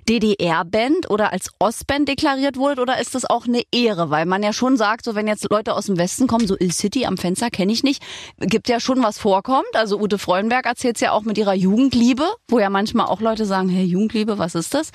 DDR-Band 0.09 1.11
oder 1.11 1.33
als 1.33 1.51
Ostband 1.59 2.09
deklariert 2.09 2.57
wurdet? 2.57 2.81
Oder 2.81 3.01
ist 3.01 3.15
das 3.15 3.25
auch 3.25 3.47
eine 3.47 3.63
Ehre? 3.71 4.11
Weil 4.11 4.27
man 4.27 4.43
ja 4.43 4.53
schon 4.53 4.77
sagt, 4.77 5.05
so 5.05 5.15
wenn 5.15 5.29
jetzt 5.29 5.49
Leute 5.51 5.75
aus 5.75 5.87
dem 5.87 5.99
Westen 5.99 6.27
kommen, 6.27 6.47
so 6.47 6.57
Il 6.59 6.73
City 6.73 7.07
am 7.07 7.17
Fenster 7.17 7.51
kenne 7.51 7.73
ich 7.73 7.83
nicht, 7.83 8.03
gibt 8.39 8.69
ja 8.69 8.81
schon 8.81 9.03
was 9.03 9.19
vorkommt. 9.19 9.75
Also 9.75 10.01
Ute 10.01 10.19
Freudenberg 10.19 10.67
erzählt 10.67 11.01
ja 11.01 11.13
auch 11.13 11.23
mit 11.23 11.39
ihrer 11.39 11.55
Jugendliebe, 11.55 12.25
wo 12.49 12.59
ja 12.59 12.71
manchmal 12.71 13.07
auch 13.07 13.21
Leute 13.21 13.47
sagen, 13.47 13.69
hey, 13.69 13.85
Jugendliebe, 13.85 14.39
was 14.39 14.55
ist 14.55 14.75
das? 14.75 14.91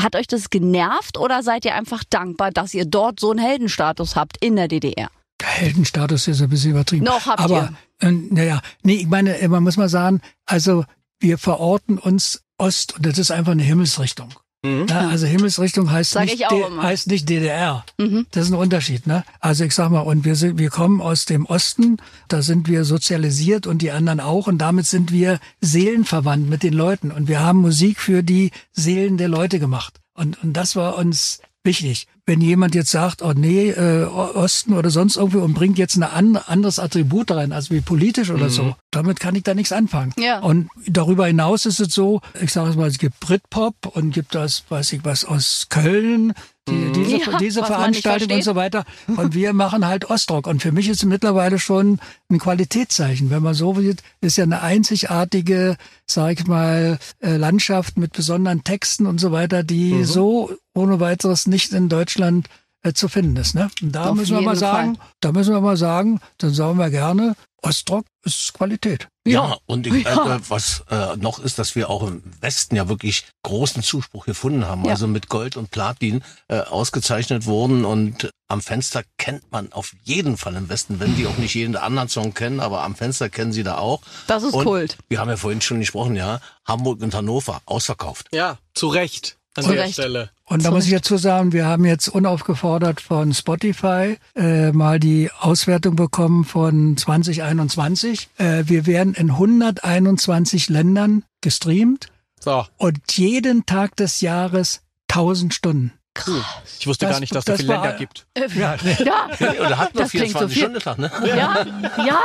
Hat 0.00 0.16
euch 0.16 0.26
das 0.26 0.50
genervt 0.50 1.18
oder 1.18 1.42
seid 1.42 1.64
ihr 1.64 1.74
einfach 1.74 2.04
dankbar, 2.08 2.50
dass 2.50 2.74
ihr 2.74 2.84
dort 2.84 3.20
so 3.20 3.30
einen 3.30 3.40
Heldenstatus 3.40 4.16
habt 4.16 4.36
in 4.44 4.56
der 4.56 4.68
DDR? 4.68 5.08
Heldenstatus 5.42 6.28
ist 6.28 6.40
ein 6.40 6.48
bisschen 6.48 6.72
übertrieben. 6.72 7.04
Noch 7.04 7.26
habt 7.26 7.40
Aber, 7.40 7.70
ihr. 8.00 8.08
Äh, 8.08 8.12
naja, 8.12 8.60
nee, 8.82 8.94
ich 8.94 9.06
meine, 9.06 9.36
man 9.48 9.62
muss 9.62 9.76
mal 9.76 9.88
sagen, 9.88 10.20
also 10.46 10.84
wir 11.20 11.38
verorten 11.38 11.98
uns 11.98 12.42
Ost 12.58 12.96
und 12.96 13.06
das 13.06 13.18
ist 13.18 13.30
einfach 13.30 13.52
eine 13.52 13.62
Himmelsrichtung. 13.62 14.34
Mhm. 14.64 14.86
Na, 14.88 15.10
also 15.10 15.26
Himmelsrichtung 15.26 15.90
heißt 15.90 16.18
nicht, 16.20 16.42
heißt 16.42 17.08
nicht 17.08 17.28
DDR. 17.28 17.84
Mhm. 17.98 18.26
Das 18.30 18.44
ist 18.46 18.52
ein 18.52 18.58
Unterschied. 18.58 19.06
Ne? 19.06 19.22
Also 19.38 19.64
ich 19.64 19.74
sag 19.74 19.90
mal, 19.90 20.00
und 20.00 20.24
wir 20.24 20.36
sind, 20.36 20.58
wir 20.58 20.70
kommen 20.70 21.02
aus 21.02 21.26
dem 21.26 21.44
Osten, 21.44 21.98
da 22.28 22.40
sind 22.40 22.66
wir 22.66 22.84
sozialisiert 22.84 23.66
und 23.66 23.82
die 23.82 23.90
anderen 23.90 24.20
auch 24.20 24.46
und 24.46 24.56
damit 24.58 24.86
sind 24.86 25.12
wir 25.12 25.38
seelenverwandt 25.60 26.48
mit 26.48 26.62
den 26.62 26.72
Leuten 26.72 27.10
und 27.10 27.28
wir 27.28 27.40
haben 27.40 27.60
Musik 27.60 28.00
für 28.00 28.22
die 28.22 28.52
Seelen 28.72 29.18
der 29.18 29.28
Leute 29.28 29.58
gemacht. 29.58 30.00
Und, 30.14 30.42
und 30.42 30.54
das 30.54 30.76
war 30.76 30.96
uns 30.96 31.40
wichtig. 31.64 32.06
Wenn 32.26 32.40
jemand 32.40 32.74
jetzt 32.74 32.90
sagt, 32.90 33.22
oh 33.22 33.32
nee, 33.34 33.70
äh, 33.70 34.04
Osten 34.04 34.74
oder 34.74 34.90
sonst 34.90 35.16
irgendwie 35.16 35.38
und 35.38 35.54
bringt 35.54 35.78
jetzt 35.78 35.96
ein 35.96 36.02
an, 36.02 36.36
anderes 36.36 36.78
Attribut 36.78 37.30
rein, 37.30 37.52
also 37.52 37.74
wie 37.74 37.80
politisch 37.80 38.30
oder 38.30 38.46
mhm. 38.46 38.50
so, 38.50 38.76
damit 38.90 39.20
kann 39.20 39.34
ich 39.34 39.42
da 39.42 39.54
nichts 39.54 39.72
anfangen. 39.72 40.12
Ja. 40.18 40.40
Und 40.40 40.68
darüber 40.86 41.26
hinaus 41.26 41.66
ist 41.66 41.80
es 41.80 41.92
so, 41.94 42.20
ich 42.40 42.52
sage 42.52 42.76
mal, 42.76 42.88
es 42.88 42.98
gibt 42.98 43.20
Britpop 43.20 43.74
und 43.94 44.12
gibt 44.12 44.34
das, 44.34 44.64
weiß 44.68 44.92
ich 44.94 45.04
was, 45.04 45.24
aus 45.24 45.66
Köln, 45.68 46.32
die, 46.68 46.72
mhm. 46.72 46.92
diese, 46.94 47.16
ja, 47.18 47.38
diese 47.38 47.64
Veranstaltung 47.64 48.30
und 48.30 48.42
so 48.42 48.54
weiter. 48.54 48.84
Und 49.06 49.34
wir 49.34 49.52
machen 49.52 49.86
halt 49.86 50.08
Ostrock. 50.08 50.46
Und 50.46 50.62
für 50.62 50.72
mich 50.72 50.88
ist 50.88 51.02
es 51.02 51.04
mittlerweile 51.04 51.58
schon 51.58 52.00
ein 52.30 52.38
Qualitätszeichen. 52.38 53.28
Wenn 53.28 53.42
man 53.42 53.54
so 53.54 53.74
sieht, 53.74 54.02
ist 54.22 54.38
ja 54.38 54.44
eine 54.44 54.62
einzigartige, 54.62 55.76
sag 56.06 56.40
ich 56.40 56.46
mal, 56.46 56.98
äh, 57.20 57.36
Landschaft 57.36 57.98
mit 57.98 58.12
besonderen 58.12 58.64
Texten 58.64 59.06
und 59.06 59.18
so 59.18 59.30
weiter, 59.30 59.62
die 59.62 59.92
mhm. 59.92 60.04
so 60.04 60.56
ohne 60.74 61.00
weiteres 61.00 61.46
nicht 61.46 61.72
in 61.72 61.88
Deutschland 61.88 62.48
äh, 62.82 62.92
zu 62.92 63.08
finden 63.08 63.36
ist. 63.36 63.54
Ne? 63.54 63.70
Und 63.82 63.92
da 63.92 64.10
Auf 64.10 64.16
müssen 64.16 64.36
wir 64.36 64.42
mal 64.42 64.56
sagen, 64.56 64.96
Fall. 64.96 65.06
da 65.20 65.32
müssen 65.32 65.54
wir 65.54 65.60
mal 65.60 65.76
sagen, 65.76 66.20
dann 66.38 66.52
sagen 66.52 66.78
wir 66.78 66.90
gerne, 66.90 67.34
Ostrock 67.62 68.04
ist 68.24 68.52
Qualität. 68.52 69.08
Ja, 69.26 69.56
und 69.64 69.86
ich, 69.86 70.04
ja. 70.04 70.36
Äh, 70.36 70.40
was 70.48 70.84
äh, 70.90 71.16
noch 71.16 71.38
ist, 71.38 71.58
dass 71.58 71.74
wir 71.74 71.88
auch 71.88 72.06
im 72.06 72.22
Westen 72.40 72.76
ja 72.76 72.88
wirklich 72.88 73.24
großen 73.42 73.82
Zuspruch 73.82 74.26
gefunden 74.26 74.66
haben. 74.66 74.84
Ja. 74.84 74.90
Also 74.90 75.06
mit 75.06 75.30
Gold 75.30 75.56
und 75.56 75.70
Platin 75.70 76.22
äh, 76.48 76.58
ausgezeichnet 76.58 77.46
wurden 77.46 77.86
und 77.86 78.28
am 78.48 78.60
Fenster 78.60 79.02
kennt 79.16 79.50
man 79.50 79.72
auf 79.72 79.94
jeden 80.02 80.36
Fall 80.36 80.54
im 80.56 80.68
Westen, 80.68 81.00
wenn 81.00 81.16
die 81.16 81.26
auch 81.26 81.38
nicht 81.38 81.54
jeden 81.54 81.76
anderen 81.76 82.10
Song 82.10 82.34
kennen, 82.34 82.60
aber 82.60 82.82
am 82.82 82.94
Fenster 82.94 83.30
kennen 83.30 83.54
sie 83.54 83.62
da 83.62 83.78
auch. 83.78 84.02
Das 84.26 84.42
ist 84.42 84.52
und 84.52 84.64
Kult. 84.64 84.98
Wir 85.08 85.20
haben 85.20 85.30
ja 85.30 85.38
vorhin 85.38 85.62
schon 85.62 85.80
gesprochen, 85.80 86.16
ja. 86.16 86.40
Hamburg 86.66 87.00
und 87.00 87.14
Hannover 87.14 87.62
ausverkauft. 87.64 88.28
Ja, 88.32 88.58
zu 88.74 88.88
Recht 88.88 89.38
an 89.54 89.66
der 89.68 89.88
Stelle. 89.88 90.30
Und 90.46 90.64
da 90.64 90.70
muss 90.70 90.84
ich 90.84 90.92
dazu 90.92 91.16
sagen, 91.16 91.52
wir 91.52 91.64
haben 91.64 91.86
jetzt 91.86 92.08
unaufgefordert 92.08 93.00
von 93.00 93.32
Spotify 93.32 94.18
äh, 94.36 94.72
mal 94.72 95.00
die 95.00 95.30
Auswertung 95.38 95.96
bekommen 95.96 96.44
von 96.44 96.96
2021. 96.98 98.28
Äh, 98.36 98.64
wir 98.66 98.86
werden 98.86 99.14
in 99.14 99.30
121 99.30 100.68
Ländern 100.68 101.24
gestreamt. 101.40 102.08
So. 102.40 102.66
Und 102.76 102.98
jeden 103.16 103.64
Tag 103.64 103.96
des 103.96 104.20
Jahres 104.20 104.82
1000 105.10 105.54
Stunden. 105.54 105.92
Cool. 106.26 106.44
Ich 106.78 106.86
wusste 106.86 107.06
das, 107.06 107.14
gar 107.14 107.20
nicht, 107.20 107.34
dass 107.34 107.44
es 107.46 107.56
so 107.56 107.56
viele 107.56 107.72
Länder 107.72 107.92
gibt. 107.94 108.26
Äh, 108.34 108.46
ja, 108.54 108.76
ja. 109.04 109.50
Oder 109.66 109.78
hat 109.78 109.94
man 109.94 110.08
24 110.08 110.56
Stunden 110.56 110.78
Tag, 110.78 110.98
ne? 110.98 111.10
Ja, 111.26 111.64
ja. 112.06 112.20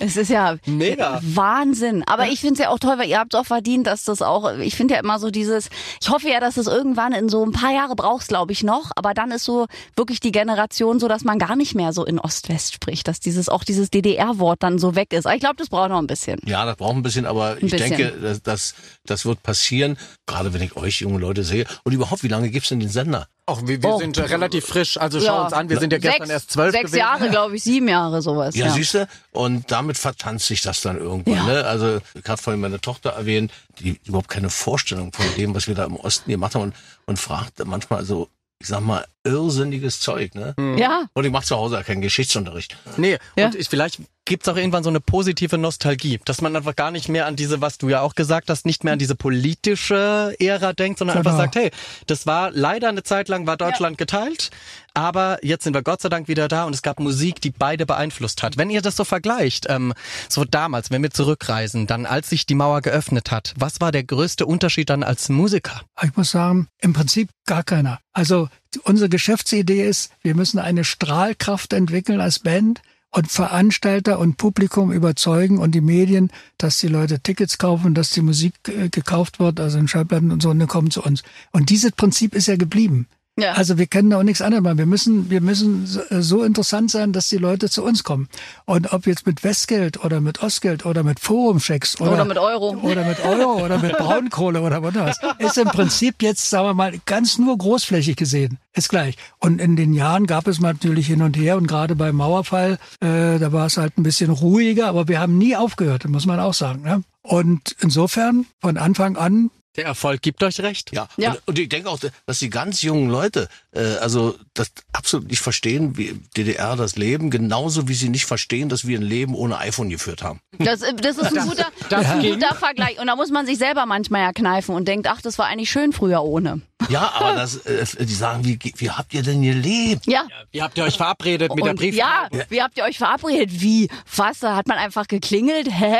Es 0.00 0.16
ist 0.16 0.30
ja 0.30 0.56
Mega. 0.64 1.20
Wahnsinn. 1.22 2.04
Aber 2.06 2.28
ich 2.28 2.40
finde 2.40 2.54
es 2.54 2.60
ja 2.60 2.70
auch 2.70 2.78
toll, 2.78 2.98
weil 2.98 3.08
ihr 3.08 3.18
habt 3.18 3.34
es 3.34 3.40
auch 3.40 3.44
verdient, 3.44 3.86
dass 3.86 4.04
das 4.04 4.22
auch, 4.22 4.58
ich 4.58 4.76
finde 4.76 4.94
ja 4.94 5.00
immer 5.00 5.18
so 5.18 5.30
dieses, 5.30 5.68
ich 6.00 6.08
hoffe 6.08 6.28
ja, 6.28 6.40
dass 6.40 6.56
es 6.56 6.66
irgendwann 6.66 7.12
in 7.12 7.28
so 7.28 7.44
ein 7.44 7.52
paar 7.52 7.72
Jahre 7.72 7.94
brauchst, 7.96 8.28
glaube 8.28 8.52
ich 8.52 8.62
noch, 8.62 8.92
aber 8.96 9.12
dann 9.12 9.30
ist 9.30 9.44
so 9.44 9.66
wirklich 9.94 10.20
die 10.20 10.32
Generation 10.32 10.98
so, 10.98 11.06
dass 11.06 11.22
man 11.22 11.38
gar 11.38 11.54
nicht 11.54 11.74
mehr 11.74 11.92
so 11.92 12.04
in 12.04 12.18
Ost-West 12.18 12.72
spricht, 12.72 13.08
dass 13.08 13.20
dieses, 13.20 13.50
auch 13.50 13.62
dieses 13.62 13.90
DDR-Wort 13.90 14.62
dann 14.62 14.78
so 14.78 14.96
weg 14.96 15.12
ist. 15.12 15.26
Aber 15.26 15.34
ich 15.34 15.40
glaube, 15.40 15.56
das 15.56 15.68
braucht 15.68 15.90
noch 15.90 15.98
ein 15.98 16.06
bisschen. 16.06 16.40
Ja, 16.46 16.64
das 16.64 16.76
braucht 16.76 16.96
ein 16.96 17.02
bisschen, 17.02 17.26
aber 17.26 17.52
ein 17.52 17.66
ich 17.66 17.72
bisschen. 17.72 17.96
denke, 17.96 18.18
das, 18.20 18.42
das, 18.42 18.74
das 19.04 19.26
wird 19.26 19.42
passieren, 19.42 19.98
gerade 20.26 20.54
wenn 20.54 20.62
ich 20.62 20.76
euch 20.76 21.00
junge 21.00 21.18
Leute 21.18 21.44
sehe. 21.44 21.66
Und 21.84 21.92
überhaupt, 21.92 22.22
wie 22.22 22.28
lange 22.28 22.48
gibt's 22.48 22.70
denn 22.70 22.80
den 22.80 22.88
Sender? 22.88 23.28
Auch 23.46 23.60
wir, 23.66 23.82
wir 23.82 23.90
oh. 23.90 23.98
sind 23.98 24.18
relativ 24.18 24.64
frisch, 24.64 24.96
also 24.96 25.20
schau 25.20 25.26
ja. 25.26 25.44
uns 25.44 25.52
an, 25.52 25.68
wir 25.68 25.78
sind 25.78 25.92
ja 25.92 25.98
gestern 25.98 26.22
sechs, 26.22 26.30
erst 26.30 26.50
zwölf 26.52 26.72
Sechs 26.72 26.84
gewesen. 26.86 26.98
Jahre, 26.98 27.28
glaube 27.28 27.56
ich, 27.56 27.62
sieben 27.62 27.88
Jahre 27.88 28.22
sowas. 28.22 28.56
Ja, 28.56 28.66
ja. 28.66 28.72
siehst 28.72 28.94
du? 28.94 29.06
Und 29.32 29.70
damit 29.70 29.98
vertanzt 29.98 30.46
sich 30.46 30.62
das 30.62 30.80
dann 30.80 30.96
irgendwann. 30.96 31.34
Ja. 31.34 31.44
Ne? 31.44 31.64
Also 31.66 32.00
ich 32.14 32.26
habe 32.26 32.40
vorhin 32.40 32.62
meine 32.62 32.80
Tochter 32.80 33.10
erwähnt, 33.10 33.52
die 33.80 34.00
überhaupt 34.06 34.28
keine 34.28 34.48
Vorstellung 34.48 35.12
von 35.12 35.26
dem, 35.36 35.54
was 35.54 35.68
wir 35.68 35.74
da 35.74 35.84
im 35.84 35.96
Osten 35.96 36.30
gemacht 36.30 36.54
haben 36.54 36.62
und, 36.62 36.74
und 37.04 37.18
fragt 37.18 37.62
manchmal 37.66 38.06
so, 38.06 38.30
ich 38.60 38.68
sag 38.68 38.80
mal, 38.80 39.04
irrsinniges 39.24 40.00
Zeug, 40.00 40.34
ne? 40.34 40.54
Ja. 40.78 41.04
Und 41.12 41.26
ich 41.26 41.30
mache 41.30 41.44
zu 41.44 41.56
Hause 41.56 41.82
keinen 41.84 42.00
Geschichtsunterricht. 42.00 42.78
Nee, 42.96 43.18
ja. 43.36 43.46
und 43.46 43.56
ich, 43.56 43.68
vielleicht 43.68 44.00
gibt's 44.24 44.48
auch 44.48 44.56
irgendwann 44.56 44.82
so 44.82 44.90
eine 44.90 45.00
positive 45.00 45.58
Nostalgie, 45.58 46.20
dass 46.24 46.40
man 46.40 46.56
einfach 46.56 46.76
gar 46.76 46.90
nicht 46.90 47.08
mehr 47.08 47.26
an 47.26 47.36
diese, 47.36 47.60
was 47.60 47.78
du 47.78 47.88
ja 47.88 48.00
auch 48.00 48.14
gesagt 48.14 48.48
hast, 48.48 48.64
nicht 48.66 48.84
mehr 48.84 48.94
an 48.94 48.98
diese 48.98 49.14
politische 49.14 50.34
Ära 50.38 50.72
denkt, 50.72 50.98
sondern 50.98 51.18
genau. 51.18 51.30
einfach 51.30 51.42
sagt, 51.42 51.56
hey, 51.56 51.70
das 52.06 52.26
war 52.26 52.50
leider 52.50 52.88
eine 52.88 53.02
Zeit 53.02 53.28
lang 53.28 53.46
war 53.46 53.56
Deutschland 53.56 53.94
ja. 53.94 54.04
geteilt, 54.04 54.50
aber 54.94 55.38
jetzt 55.42 55.64
sind 55.64 55.74
wir 55.74 55.82
Gott 55.82 56.00
sei 56.00 56.08
Dank 56.08 56.28
wieder 56.28 56.48
da 56.48 56.64
und 56.64 56.74
es 56.74 56.82
gab 56.82 57.00
Musik, 57.00 57.40
die 57.40 57.50
beide 57.50 57.84
beeinflusst 57.84 58.42
hat. 58.42 58.56
Wenn 58.56 58.70
ihr 58.70 58.80
das 58.80 58.96
so 58.96 59.04
vergleicht, 59.04 59.66
ähm, 59.68 59.92
so 60.28 60.44
damals, 60.44 60.90
wenn 60.90 61.02
wir 61.02 61.10
zurückreisen, 61.10 61.86
dann 61.86 62.06
als 62.06 62.30
sich 62.30 62.46
die 62.46 62.54
Mauer 62.54 62.80
geöffnet 62.80 63.30
hat, 63.30 63.54
was 63.56 63.80
war 63.80 63.92
der 63.92 64.04
größte 64.04 64.46
Unterschied 64.46 64.88
dann 64.90 65.02
als 65.02 65.28
Musiker? 65.28 65.82
Ich 66.02 66.16
muss 66.16 66.30
sagen, 66.30 66.68
im 66.80 66.92
Prinzip 66.92 67.28
gar 67.44 67.64
keiner. 67.64 68.00
Also 68.12 68.48
unsere 68.84 69.08
Geschäftsidee 69.08 69.86
ist, 69.86 70.10
wir 70.22 70.34
müssen 70.34 70.58
eine 70.58 70.84
Strahlkraft 70.84 71.72
entwickeln 71.72 72.20
als 72.20 72.38
Band 72.38 72.80
und 73.14 73.30
Veranstalter 73.30 74.18
und 74.18 74.36
Publikum 74.36 74.90
überzeugen 74.90 75.58
und 75.58 75.72
die 75.72 75.80
Medien, 75.80 76.30
dass 76.58 76.78
die 76.78 76.88
Leute 76.88 77.20
Tickets 77.20 77.58
kaufen, 77.58 77.94
dass 77.94 78.10
die 78.10 78.22
Musik 78.22 78.54
äh, 78.66 78.88
gekauft 78.88 79.38
wird, 79.38 79.60
also 79.60 79.78
in 79.78 79.86
Schallplatten 79.86 80.32
und 80.32 80.42
so, 80.42 80.50
und 80.50 80.58
dann 80.58 80.68
kommen 80.68 80.90
zu 80.90 81.02
uns. 81.02 81.22
Und 81.52 81.70
dieses 81.70 81.92
Prinzip 81.92 82.34
ist 82.34 82.48
ja 82.48 82.56
geblieben. 82.56 83.06
Ja. 83.36 83.54
Also 83.54 83.78
wir 83.78 83.88
können 83.88 84.10
da 84.10 84.18
auch 84.18 84.22
nichts 84.22 84.42
anderes 84.42 84.62
machen. 84.62 84.78
Wir 84.78 84.86
müssen, 84.86 85.28
wir 85.28 85.40
müssen 85.40 85.86
so 85.86 86.44
interessant 86.44 86.90
sein, 86.92 87.12
dass 87.12 87.28
die 87.28 87.36
Leute 87.36 87.68
zu 87.68 87.82
uns 87.82 88.04
kommen. 88.04 88.28
Und 88.64 88.92
ob 88.92 89.06
jetzt 89.06 89.26
mit 89.26 89.42
Westgeld 89.42 90.04
oder 90.04 90.20
mit 90.20 90.42
Ostgeld 90.42 90.86
oder 90.86 91.02
mit 91.02 91.18
Forumchecks 91.18 92.00
oder, 92.00 92.12
oder 92.12 92.24
mit 92.24 92.38
Euro 92.38 92.76
oder 92.82 93.04
mit 93.04 93.24
Euro 93.24 93.64
oder 93.64 93.78
mit 93.78 93.98
Braunkohle 93.98 94.60
oder 94.60 94.82
was, 94.82 95.18
ist 95.38 95.58
im 95.58 95.66
Prinzip 95.66 96.22
jetzt, 96.22 96.48
sagen 96.48 96.68
wir 96.68 96.74
mal, 96.74 97.00
ganz 97.06 97.38
nur 97.38 97.58
großflächig 97.58 98.14
gesehen. 98.14 98.58
Ist 98.72 98.88
gleich. 98.88 99.16
Und 99.40 99.60
in 99.60 99.74
den 99.74 99.94
Jahren 99.94 100.26
gab 100.26 100.46
es 100.46 100.60
natürlich 100.60 101.08
hin 101.08 101.22
und 101.22 101.36
her 101.36 101.56
und 101.56 101.66
gerade 101.66 101.96
beim 101.96 102.14
Mauerfall, 102.14 102.78
äh, 103.00 103.38
da 103.38 103.52
war 103.52 103.66
es 103.66 103.76
halt 103.76 103.98
ein 103.98 104.04
bisschen 104.04 104.30
ruhiger, 104.30 104.86
aber 104.86 105.08
wir 105.08 105.18
haben 105.18 105.38
nie 105.38 105.56
aufgehört, 105.56 106.08
muss 106.08 106.26
man 106.26 106.38
auch 106.38 106.54
sagen. 106.54 106.82
Ne? 106.82 107.02
Und 107.22 107.74
insofern 107.80 108.46
von 108.60 108.76
Anfang 108.76 109.16
an 109.16 109.50
Der 109.76 109.86
Erfolg 109.86 110.22
gibt 110.22 110.42
euch 110.42 110.60
recht. 110.60 110.92
Ja, 110.92 111.08
Ja. 111.16 111.32
Und, 111.32 111.40
und 111.46 111.58
ich 111.58 111.68
denke 111.68 111.88
auch, 111.88 111.98
dass 112.26 112.38
die 112.38 112.50
ganz 112.50 112.82
jungen 112.82 113.10
Leute, 113.10 113.48
äh, 113.72 113.80
also 113.96 114.36
das 114.54 114.70
absolut 114.92 115.28
nicht 115.28 115.40
verstehen, 115.40 115.96
wie 115.96 116.20
DDR 116.36 116.76
das 116.76 116.96
Leben, 116.96 117.30
genauso 117.30 117.88
wie 117.88 117.94
sie 117.94 118.08
nicht 118.08 118.26
verstehen, 118.26 118.68
dass 118.68 118.86
wir 118.86 118.98
ein 118.98 119.02
Leben 119.02 119.34
ohne 119.34 119.58
iPhone 119.58 119.90
geführt 119.90 120.22
haben. 120.22 120.40
Das, 120.58 120.82
äh, 120.82 120.94
das 120.94 121.18
ist 121.18 121.36
ein 121.36 121.48
guter, 121.48 121.66
das 121.88 122.06
ein 122.06 122.20
ging. 122.20 122.34
guter 122.34 122.54
Vergleich. 122.54 123.00
Und 123.00 123.08
da 123.08 123.16
muss 123.16 123.30
man 123.30 123.46
sich 123.46 123.58
selber 123.58 123.86
manchmal 123.86 124.22
ja 124.22 124.32
kneifen 124.32 124.74
und 124.74 124.86
denkt, 124.86 125.08
ach, 125.08 125.20
das 125.20 125.38
war 125.38 125.46
eigentlich 125.46 125.70
schön 125.70 125.92
früher 125.92 126.22
ohne. 126.22 126.60
Ja, 126.88 127.12
aber 127.14 127.34
das, 127.34 127.56
äh, 127.66 127.84
die 128.04 128.14
sagen, 128.14 128.44
wie, 128.44 128.58
wie 128.76 128.90
habt 128.90 129.14
ihr 129.14 129.22
denn 129.22 129.42
gelebt? 129.42 130.06
Ja. 130.06 130.26
Wie 130.52 130.62
habt 130.62 130.76
ihr 130.78 130.84
euch 130.84 130.96
verabredet 130.96 131.54
mit 131.54 131.64
der 131.64 131.70
Und 131.72 131.78
Brief? 131.78 131.94
ja, 131.94 132.28
wie 132.48 132.62
habt 132.62 132.76
ihr 132.76 132.84
euch 132.84 132.98
verabredet? 132.98 133.60
Wie? 133.60 133.88
Was? 134.16 134.40
Da 134.40 134.56
hat 134.56 134.66
man 134.68 134.78
einfach 134.78 135.06
geklingelt? 135.06 135.68
Hä? 135.70 135.94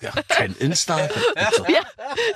Ja, 0.00 0.12
kein 0.28 0.54
Insta. 0.56 1.08
Ja, 1.68 1.80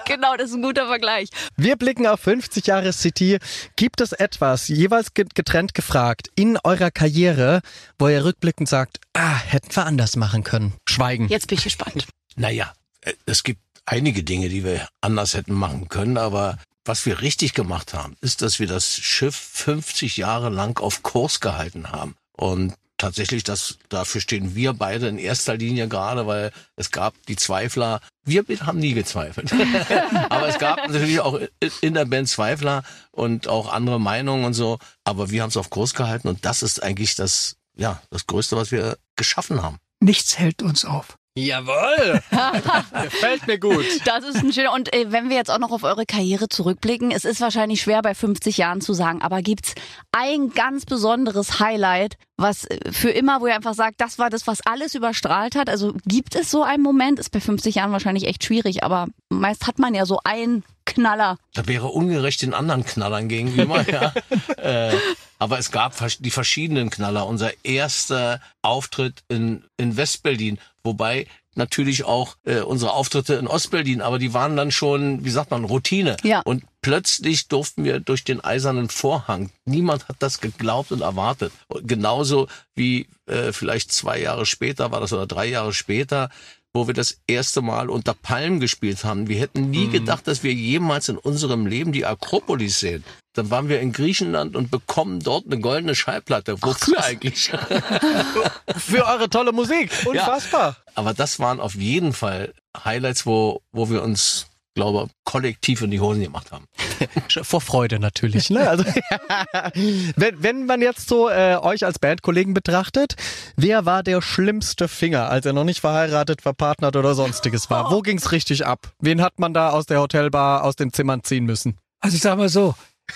genau, 0.06 0.36
das 0.36 0.50
ist 0.50 0.56
ein 0.56 0.62
guter 0.62 0.86
Vergleich. 0.86 1.28
Wir 1.56 1.76
blicken 1.76 2.06
auf 2.06 2.20
50 2.20 2.66
Jahre 2.66 2.92
City. 2.92 3.38
Gibt 3.76 4.00
es 4.00 4.12
etwas, 4.12 4.68
jeweils 4.68 5.14
ge- 5.14 5.26
getrennt 5.34 5.74
gefragt, 5.74 6.28
in 6.34 6.58
eurer 6.62 6.90
Karriere, 6.90 7.60
wo 7.98 8.08
ihr 8.08 8.24
rückblickend 8.24 8.68
sagt, 8.68 8.98
ah, 9.14 9.36
hätten 9.36 9.74
wir 9.74 9.86
anders 9.86 10.16
machen 10.16 10.44
können? 10.44 10.74
Schweigen. 10.88 11.28
Jetzt 11.28 11.48
bin 11.48 11.58
ich 11.58 11.64
gespannt. 11.64 12.06
Naja, 12.36 12.72
äh, 13.02 13.12
es 13.26 13.42
gibt 13.42 13.60
einige 13.86 14.22
Dinge, 14.22 14.48
die 14.48 14.64
wir 14.64 14.88
anders 15.00 15.34
hätten 15.34 15.54
machen 15.54 15.88
können, 15.88 16.16
aber 16.18 16.58
was 16.84 17.06
wir 17.06 17.20
richtig 17.20 17.54
gemacht 17.54 17.94
haben, 17.94 18.16
ist, 18.20 18.42
dass 18.42 18.58
wir 18.58 18.66
das 18.66 18.96
Schiff 18.96 19.36
50 19.36 20.16
Jahre 20.16 20.50
lang 20.50 20.78
auf 20.80 21.02
Kurs 21.02 21.40
gehalten 21.40 21.90
haben. 21.92 22.14
Und 22.32 22.74
tatsächlich, 22.98 23.44
das, 23.44 23.78
dafür 23.88 24.20
stehen 24.20 24.54
wir 24.54 24.72
beide 24.72 25.08
in 25.08 25.18
erster 25.18 25.56
Linie 25.56 25.88
gerade, 25.88 26.26
weil 26.26 26.52
es 26.76 26.90
gab 26.90 27.14
die 27.26 27.36
Zweifler. 27.36 28.00
Wir 28.24 28.44
haben 28.60 28.78
nie 28.78 28.94
gezweifelt. 28.94 29.52
aber 30.30 30.48
es 30.48 30.58
gab 30.58 30.76
natürlich 30.88 31.20
auch 31.20 31.38
in 31.80 31.94
der 31.94 32.04
Band 32.04 32.28
Zweifler 32.28 32.82
und 33.10 33.48
auch 33.48 33.72
andere 33.72 34.00
Meinungen 34.00 34.44
und 34.44 34.54
so. 34.54 34.78
Aber 35.04 35.30
wir 35.30 35.42
haben 35.42 35.50
es 35.50 35.56
auf 35.56 35.70
Kurs 35.70 35.94
gehalten 35.94 36.28
und 36.28 36.44
das 36.44 36.62
ist 36.62 36.82
eigentlich 36.82 37.14
das, 37.14 37.56
ja, 37.76 38.02
das 38.10 38.26
Größte, 38.26 38.56
was 38.56 38.70
wir 38.70 38.98
geschaffen 39.16 39.62
haben. 39.62 39.78
Nichts 40.00 40.38
hält 40.38 40.62
uns 40.62 40.84
auf. 40.84 41.16
Jawohl! 41.36 42.22
Gefällt 43.02 43.46
mir 43.48 43.58
gut. 43.58 43.84
Das 44.04 44.22
ist 44.22 44.36
ein 44.36 44.52
schöner. 44.52 44.72
Und 44.72 44.94
äh, 44.94 45.10
wenn 45.10 45.30
wir 45.30 45.36
jetzt 45.36 45.50
auch 45.50 45.58
noch 45.58 45.72
auf 45.72 45.82
eure 45.82 46.06
Karriere 46.06 46.48
zurückblicken, 46.48 47.10
es 47.10 47.24
ist 47.24 47.40
wahrscheinlich 47.40 47.80
schwer 47.80 48.02
bei 48.02 48.14
50 48.14 48.56
Jahren 48.56 48.80
zu 48.80 48.92
sagen, 48.92 49.20
aber 49.20 49.42
gibt's 49.42 49.74
ein 50.12 50.50
ganz 50.50 50.86
besonderes 50.86 51.58
Highlight, 51.58 52.18
was 52.36 52.66
äh, 52.66 52.92
für 52.92 53.10
immer, 53.10 53.40
wo 53.40 53.48
ihr 53.48 53.54
einfach 53.56 53.74
sagt, 53.74 54.00
das 54.00 54.20
war 54.20 54.30
das, 54.30 54.46
was 54.46 54.64
alles 54.64 54.94
überstrahlt 54.94 55.56
hat? 55.56 55.68
Also 55.68 55.94
gibt 56.06 56.36
es 56.36 56.52
so 56.52 56.62
einen 56.62 56.84
Moment? 56.84 57.18
Ist 57.18 57.32
bei 57.32 57.40
50 57.40 57.74
Jahren 57.74 57.90
wahrscheinlich 57.90 58.28
echt 58.28 58.44
schwierig, 58.44 58.84
aber 58.84 59.08
meist 59.28 59.66
hat 59.66 59.80
man 59.80 59.92
ja 59.92 60.06
so 60.06 60.20
einen 60.22 60.62
Knaller. 60.86 61.38
Das 61.52 61.66
wäre 61.66 61.88
ungerecht 61.88 62.42
den 62.42 62.54
anderen 62.54 62.84
Knallern 62.84 63.28
gegenüber, 63.28 63.84
ja. 63.90 64.12
äh, 64.56 64.96
aber 65.38 65.58
es 65.58 65.70
gab 65.70 65.94
die 66.20 66.30
verschiedenen 66.30 66.90
Knaller. 66.90 67.26
Unser 67.26 67.52
erster 67.64 68.40
Auftritt 68.62 69.22
in, 69.28 69.64
in 69.76 69.96
Westberlin, 69.96 70.58
wobei 70.82 71.26
natürlich 71.56 72.04
auch 72.04 72.36
äh, 72.44 72.60
unsere 72.60 72.92
Auftritte 72.92 73.34
in 73.34 73.46
Ostberlin, 73.46 74.00
aber 74.00 74.18
die 74.18 74.34
waren 74.34 74.56
dann 74.56 74.70
schon, 74.70 75.24
wie 75.24 75.30
sagt 75.30 75.50
man, 75.50 75.64
Routine. 75.64 76.16
Ja. 76.22 76.40
Und 76.40 76.64
plötzlich 76.82 77.48
durften 77.48 77.84
wir 77.84 78.00
durch 78.00 78.24
den 78.24 78.42
eisernen 78.42 78.88
Vorhang. 78.88 79.50
Niemand 79.64 80.08
hat 80.08 80.16
das 80.18 80.40
geglaubt 80.40 80.92
und 80.92 81.00
erwartet. 81.00 81.52
Und 81.68 81.86
genauso 81.86 82.48
wie 82.74 83.06
äh, 83.26 83.52
vielleicht 83.52 83.92
zwei 83.92 84.20
Jahre 84.20 84.46
später 84.46 84.90
war 84.90 85.00
das 85.00 85.12
oder 85.12 85.26
drei 85.26 85.46
Jahre 85.46 85.72
später, 85.72 86.30
wo 86.74 86.88
wir 86.88 86.94
das 86.94 87.18
erste 87.28 87.62
Mal 87.62 87.88
unter 87.88 88.14
Palmen 88.14 88.58
gespielt 88.58 89.04
haben. 89.04 89.28
Wir 89.28 89.38
hätten 89.38 89.70
nie 89.70 89.88
gedacht, 89.88 90.26
dass 90.26 90.42
wir 90.42 90.52
jemals 90.52 91.08
in 91.08 91.16
unserem 91.16 91.66
Leben 91.66 91.92
die 91.92 92.04
Akropolis 92.04 92.80
sehen. 92.80 93.04
Dann 93.34 93.50
waren 93.50 93.68
wir 93.68 93.80
in 93.80 93.92
Griechenland 93.92 94.56
und 94.56 94.70
bekommen 94.72 95.20
dort 95.20 95.46
eine 95.46 95.60
goldene 95.60 95.94
Schallplatte. 95.94 96.60
Wofür 96.60 97.02
eigentlich? 97.02 97.50
Für 98.76 99.06
eure 99.06 99.30
tolle 99.30 99.52
Musik. 99.52 99.90
Unfassbar. 100.04 100.76
Aber 100.94 101.14
das 101.14 101.38
waren 101.38 101.60
auf 101.60 101.74
jeden 101.76 102.12
Fall 102.12 102.52
Highlights, 102.84 103.24
wo, 103.24 103.62
wo 103.72 103.88
wir 103.88 104.02
uns, 104.02 104.46
glaube 104.74 105.08
kollektiv 105.24 105.82
in 105.82 105.90
die 105.90 106.00
Hosen 106.00 106.22
gemacht 106.22 106.52
haben. 106.52 106.66
Vor 107.42 107.60
Freude 107.60 107.98
natürlich. 107.98 108.50
Ne? 108.50 108.68
Also, 108.68 108.84
wenn, 110.16 110.42
wenn 110.42 110.66
man 110.66 110.80
jetzt 110.80 111.08
so 111.08 111.28
äh, 111.28 111.56
euch 111.56 111.84
als 111.84 111.98
Bandkollegen 111.98 112.54
betrachtet, 112.54 113.14
wer 113.56 113.86
war 113.86 114.02
der 114.02 114.20
schlimmste 114.22 114.88
Finger, 114.88 115.30
als 115.30 115.46
er 115.46 115.52
noch 115.52 115.64
nicht 115.64 115.80
verheiratet, 115.80 116.42
verpartnert 116.42 116.96
oder 116.96 117.14
sonstiges 117.14 117.70
war? 117.70 117.90
Wo 117.90 118.00
ging's 118.00 118.32
richtig 118.32 118.66
ab? 118.66 118.92
Wen 119.00 119.22
hat 119.22 119.38
man 119.38 119.54
da 119.54 119.70
aus 119.70 119.86
der 119.86 120.00
Hotelbar, 120.00 120.64
aus 120.64 120.76
den 120.76 120.92
Zimmern 120.92 121.22
ziehen 121.22 121.44
müssen? 121.44 121.78
Also 122.00 122.16
ich 122.16 122.22
sage 122.22 122.36
mal 122.36 122.48
so, 122.48 122.74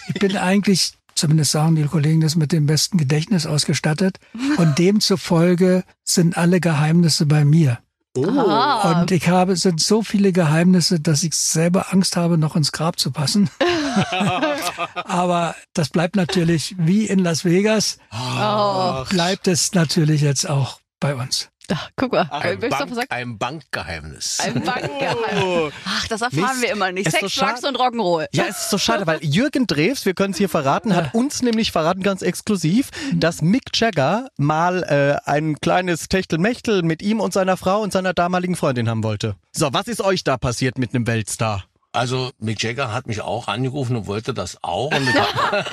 ich 0.08 0.20
bin 0.20 0.36
eigentlich, 0.36 0.92
zumindest 1.14 1.50
sagen 1.50 1.76
die 1.76 1.84
Kollegen 1.84 2.20
das, 2.20 2.36
mit 2.36 2.52
dem 2.52 2.66
besten 2.66 2.98
Gedächtnis 2.98 3.46
ausgestattet. 3.46 4.18
Und 4.56 4.78
demzufolge 4.78 5.84
sind 6.04 6.36
alle 6.36 6.60
Geheimnisse 6.60 7.26
bei 7.26 7.44
mir. 7.44 7.78
Ah, 8.24 9.00
Und 9.00 9.10
ich 9.10 9.28
habe, 9.28 9.52
es 9.52 9.62
sind 9.62 9.80
so 9.80 10.02
viele 10.02 10.32
Geheimnisse, 10.32 11.00
dass 11.00 11.22
ich 11.22 11.34
selber 11.34 11.92
Angst 11.92 12.16
habe, 12.16 12.38
noch 12.38 12.56
ins 12.56 12.72
Grab 12.72 12.98
zu 12.98 13.10
passen. 13.10 13.50
Aber 15.04 15.54
das 15.74 15.88
bleibt 15.90 16.16
natürlich 16.16 16.74
wie 16.78 17.06
in 17.06 17.18
Las 17.18 17.44
Vegas, 17.44 17.98
oh. 18.12 19.04
bleibt 19.10 19.48
es 19.48 19.72
natürlich 19.74 20.20
jetzt 20.20 20.48
auch 20.48 20.80
bei 21.00 21.14
uns. 21.14 21.50
Ach, 21.70 21.90
guck 21.96 22.12
mal. 22.12 22.28
Ein, 22.30 22.62
Willst 22.62 22.80
du 22.80 22.86
Bank, 22.86 23.06
ein 23.10 23.38
Bankgeheimnis. 23.38 24.40
Ein 24.40 24.62
Bankgeheimnis. 24.62 25.74
Ach, 25.84 26.08
das 26.08 26.22
erfahren 26.22 26.42
Mist. 26.42 26.62
wir 26.62 26.70
immer 26.72 26.92
nicht. 26.92 27.10
Sex, 27.10 27.34
so 27.34 27.40
Drugs 27.40 27.64
und 27.64 27.76
Rock'n'Roll. 27.76 28.26
Ja, 28.32 28.44
es 28.48 28.58
ist 28.58 28.70
so 28.70 28.78
schade, 28.78 29.06
weil 29.06 29.22
Jürgen 29.22 29.66
Drews, 29.66 30.06
wir 30.06 30.14
können 30.14 30.32
es 30.32 30.38
hier 30.38 30.48
verraten, 30.48 30.94
hat 30.96 31.14
uns 31.14 31.42
nämlich 31.42 31.72
verraten, 31.72 32.02
ganz 32.02 32.22
exklusiv, 32.22 32.90
dass 33.14 33.42
Mick 33.42 33.70
Jagger 33.74 34.28
mal 34.36 34.82
äh, 34.84 35.30
ein 35.30 35.56
kleines 35.60 36.08
Techtelmechtel 36.08 36.82
mit 36.82 37.02
ihm 37.02 37.20
und 37.20 37.32
seiner 37.32 37.56
Frau 37.56 37.82
und 37.82 37.92
seiner 37.92 38.14
damaligen 38.14 38.56
Freundin 38.56 38.88
haben 38.88 39.02
wollte. 39.04 39.36
So, 39.52 39.72
was 39.72 39.88
ist 39.88 40.00
euch 40.00 40.24
da 40.24 40.36
passiert 40.36 40.78
mit 40.78 40.94
einem 40.94 41.06
Weltstar? 41.06 41.64
Also 41.98 42.30
Mick 42.38 42.62
Jagger 42.62 42.92
hat 42.92 43.08
mich 43.08 43.22
auch 43.22 43.48
angerufen 43.48 43.96
und 43.96 44.06
wollte 44.06 44.32
das 44.32 44.62
auch. 44.62 44.92
Und 44.94 45.08
ich 45.08 45.16
hab, 45.16 45.66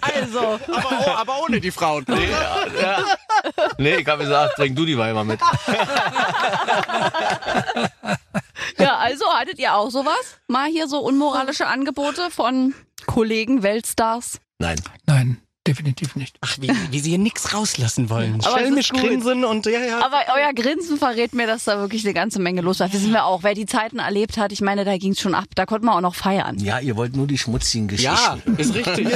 Also, 0.00 0.58
Aber, 0.66 1.18
aber 1.18 1.42
ohne 1.44 1.60
die 1.60 1.70
Frauen. 1.70 2.04
nee, 2.08 2.28
ja, 2.28 2.66
ja. 2.82 2.98
nee, 3.78 3.94
ich 3.94 4.06
habe 4.08 4.24
gesagt, 4.24 4.56
bring 4.56 4.74
du 4.74 4.84
die 4.84 4.98
Weiber 4.98 5.22
mit. 5.22 5.38
ja, 8.78 8.96
also 8.96 9.26
hattet 9.32 9.60
ihr 9.60 9.74
auch 9.76 9.90
sowas? 9.90 10.38
Mal 10.48 10.68
hier 10.68 10.88
so 10.88 10.98
unmoralische 10.98 11.68
Angebote 11.68 12.28
von 12.32 12.74
Kollegen, 13.06 13.62
Weltstars? 13.62 14.40
Nein. 14.58 14.80
Nein, 15.06 15.40
definitiv 15.66 16.16
nicht. 16.16 16.36
Ach, 16.40 16.56
wie, 16.60 16.70
wie 16.90 17.00
sie 17.00 17.10
hier 17.10 17.18
nichts 17.18 17.54
rauslassen 17.54 18.10
wollen. 18.10 18.40
Aber 18.44 18.56
es 18.56 18.62
Schelmisch 18.62 18.88
grinsen 18.90 19.44
und 19.44 19.66
ja, 19.66 19.80
ja. 19.80 20.04
Aber 20.04 20.18
euer 20.34 20.52
Grinsen 20.54 20.98
verrät 20.98 21.34
mir, 21.34 21.46
dass 21.46 21.64
da 21.64 21.78
wirklich 21.78 22.04
eine 22.04 22.14
ganze 22.14 22.40
Menge 22.40 22.60
los 22.60 22.80
war. 22.80 22.92
Wissen 22.92 23.12
wir 23.12 23.24
auch, 23.24 23.42
wer 23.42 23.54
die 23.54 23.66
Zeiten 23.66 23.98
erlebt 23.98 24.36
hat, 24.38 24.52
ich 24.52 24.60
meine, 24.60 24.84
da 24.84 24.96
ging's 24.96 25.20
schon 25.20 25.34
ab. 25.34 25.46
Da 25.54 25.66
konnte 25.66 25.86
man 25.86 25.96
auch 25.96 26.00
noch 26.00 26.14
feiern. 26.14 26.58
Ja, 26.58 26.78
ihr 26.78 26.96
wollt 26.96 27.16
nur 27.16 27.26
die 27.26 27.38
schmutzigen 27.38 27.88
ja, 27.96 28.36
Geschichten. 28.36 28.56
ist 28.56 28.74
richtig. 28.74 29.08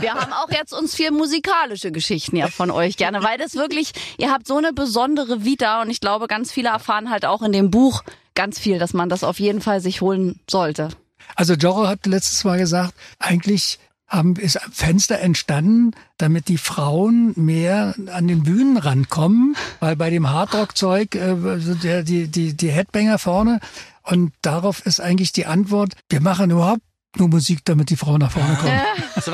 Wir 0.00 0.14
haben 0.14 0.32
auch 0.32 0.50
jetzt 0.50 0.72
uns 0.72 0.94
vier 0.94 1.12
musikalische 1.12 1.92
Geschichten 1.92 2.36
ja 2.36 2.48
von 2.48 2.70
euch 2.70 2.96
gerne, 2.96 3.22
weil 3.22 3.38
das 3.38 3.54
wirklich, 3.54 3.92
ihr 4.18 4.30
habt 4.30 4.46
so 4.46 4.56
eine 4.56 4.72
besondere 4.72 5.44
Vita 5.44 5.82
und 5.82 5.90
ich 5.90 6.00
glaube, 6.00 6.26
ganz 6.26 6.52
viele 6.52 6.70
erfahren 6.70 7.10
halt 7.10 7.24
auch 7.24 7.42
in 7.42 7.52
dem 7.52 7.70
Buch 7.70 8.02
ganz 8.34 8.58
viel, 8.58 8.78
dass 8.78 8.92
man 8.92 9.08
das 9.08 9.24
auf 9.24 9.40
jeden 9.40 9.60
Fall 9.60 9.80
sich 9.80 10.00
holen 10.00 10.40
sollte. 10.48 10.88
Also 11.36 11.54
Jorro 11.54 11.86
hat 11.86 12.06
letztes 12.06 12.44
Mal 12.44 12.58
gesagt, 12.58 12.94
eigentlich 13.18 13.78
haben, 14.12 14.36
ist 14.36 14.62
ein 14.62 14.70
Fenster 14.70 15.18
entstanden, 15.18 15.92
damit 16.18 16.48
die 16.48 16.58
Frauen 16.58 17.32
mehr 17.36 17.94
an 18.12 18.28
den 18.28 18.42
Bühnen 18.42 18.76
rankommen, 18.76 19.56
weil 19.80 19.96
bei 19.96 20.10
dem 20.10 20.30
Hardrock-Zeug, 20.30 21.14
äh, 21.14 21.58
so 21.58 21.74
der, 21.74 22.02
die, 22.02 22.28
die, 22.28 22.54
die 22.54 22.70
Headbanger 22.70 23.18
vorne, 23.18 23.60
und 24.02 24.32
darauf 24.42 24.84
ist 24.84 25.00
eigentlich 25.00 25.32
die 25.32 25.46
Antwort, 25.46 25.94
wir 26.08 26.20
machen 26.20 26.50
überhaupt 26.50 26.82
nur 27.16 27.28
Musik, 27.28 27.60
damit 27.64 27.90
die 27.90 27.96
Frauen 27.96 28.20
nach 28.20 28.32
vorne 28.32 28.56
kommen. 28.56 28.80
Ist 29.16 29.28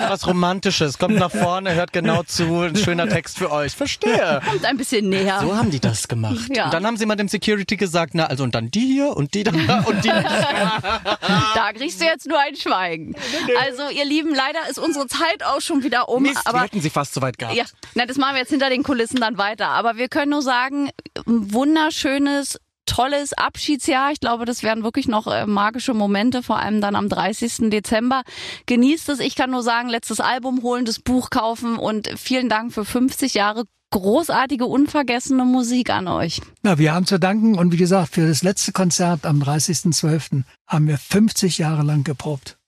was, 0.00 0.26
Romantisches. 0.26 0.98
Kommt 0.98 1.16
nach 1.16 1.30
vorne, 1.30 1.74
hört 1.74 1.92
genau 1.92 2.22
zu. 2.22 2.60
Ein 2.60 2.76
schöner 2.76 3.08
Text 3.08 3.38
für 3.38 3.50
euch. 3.50 3.72
Verstehe. 3.74 4.40
Kommt 4.48 4.64
ein 4.64 4.76
bisschen 4.76 5.08
näher. 5.08 5.40
So 5.40 5.56
haben 5.56 5.70
die 5.70 5.80
das 5.80 6.08
gemacht. 6.08 6.48
Ja. 6.54 6.66
Und 6.66 6.74
dann 6.74 6.86
haben 6.86 6.96
sie 6.96 7.06
mal 7.06 7.16
dem 7.16 7.28
Security 7.28 7.76
gesagt, 7.76 8.12
na, 8.14 8.26
also 8.26 8.44
und 8.44 8.54
dann 8.54 8.70
die 8.70 8.80
hier 8.80 9.16
und 9.16 9.34
die 9.34 9.44
da 9.44 9.50
und 9.86 10.04
die. 10.04 10.08
Da 10.08 11.72
kriegst 11.74 12.00
du 12.00 12.04
jetzt 12.04 12.26
nur 12.26 12.38
ein 12.38 12.56
Schweigen. 12.56 13.14
Also, 13.60 13.88
ihr 13.90 14.04
Lieben, 14.04 14.34
leider 14.34 14.68
ist 14.70 14.78
unsere 14.78 15.06
Zeit 15.06 15.44
auch 15.44 15.60
schon 15.60 15.82
wieder 15.82 16.08
um. 16.08 16.22
Mist, 16.22 16.36
wir 16.44 16.46
aber 16.46 16.62
hätten 16.62 16.80
sie 16.80 16.90
fast 16.90 17.14
so 17.14 17.22
weit 17.22 17.38
gehabt. 17.38 17.56
Ja, 17.56 17.64
na, 17.94 18.06
das 18.06 18.16
machen 18.16 18.34
wir 18.34 18.40
jetzt 18.40 18.50
hinter 18.50 18.70
den 18.70 18.82
Kulissen 18.82 19.20
dann 19.20 19.38
weiter. 19.38 19.68
Aber 19.68 19.96
wir 19.96 20.08
können 20.08 20.30
nur 20.30 20.42
sagen, 20.42 20.90
ein 21.26 21.52
wunderschönes, 21.52 22.58
tolles 22.88 23.32
Abschiedsjahr. 23.34 24.10
Ich 24.12 24.20
glaube, 24.20 24.44
das 24.44 24.62
werden 24.62 24.82
wirklich 24.84 25.06
noch 25.08 25.26
äh, 25.26 25.46
magische 25.46 25.94
Momente, 25.94 26.42
vor 26.42 26.58
allem 26.58 26.80
dann 26.80 26.96
am 26.96 27.08
30. 27.08 27.70
Dezember. 27.70 28.22
Genießt 28.66 29.08
es. 29.10 29.20
Ich 29.20 29.36
kann 29.36 29.50
nur 29.50 29.62
sagen, 29.62 29.88
letztes 29.88 30.20
Album 30.20 30.62
holen, 30.62 30.84
das 30.84 30.98
Buch 30.98 31.30
kaufen 31.30 31.76
und 31.78 32.08
vielen 32.18 32.48
Dank 32.48 32.72
für 32.72 32.84
50 32.84 33.34
Jahre 33.34 33.64
großartige, 33.90 34.66
unvergessene 34.66 35.44
Musik 35.44 35.90
an 35.90 36.08
euch. 36.08 36.40
Na, 36.62 36.76
wir 36.78 36.92
haben 36.94 37.06
zu 37.06 37.18
danken 37.18 37.56
und 37.56 37.72
wie 37.72 37.76
gesagt, 37.78 38.12
für 38.14 38.26
das 38.26 38.42
letzte 38.42 38.72
Konzert 38.72 39.24
am 39.24 39.40
30.12. 39.42 40.42
haben 40.66 40.88
wir 40.88 40.98
50 40.98 41.58
Jahre 41.58 41.82
lang 41.82 42.04
geprobt. 42.04 42.58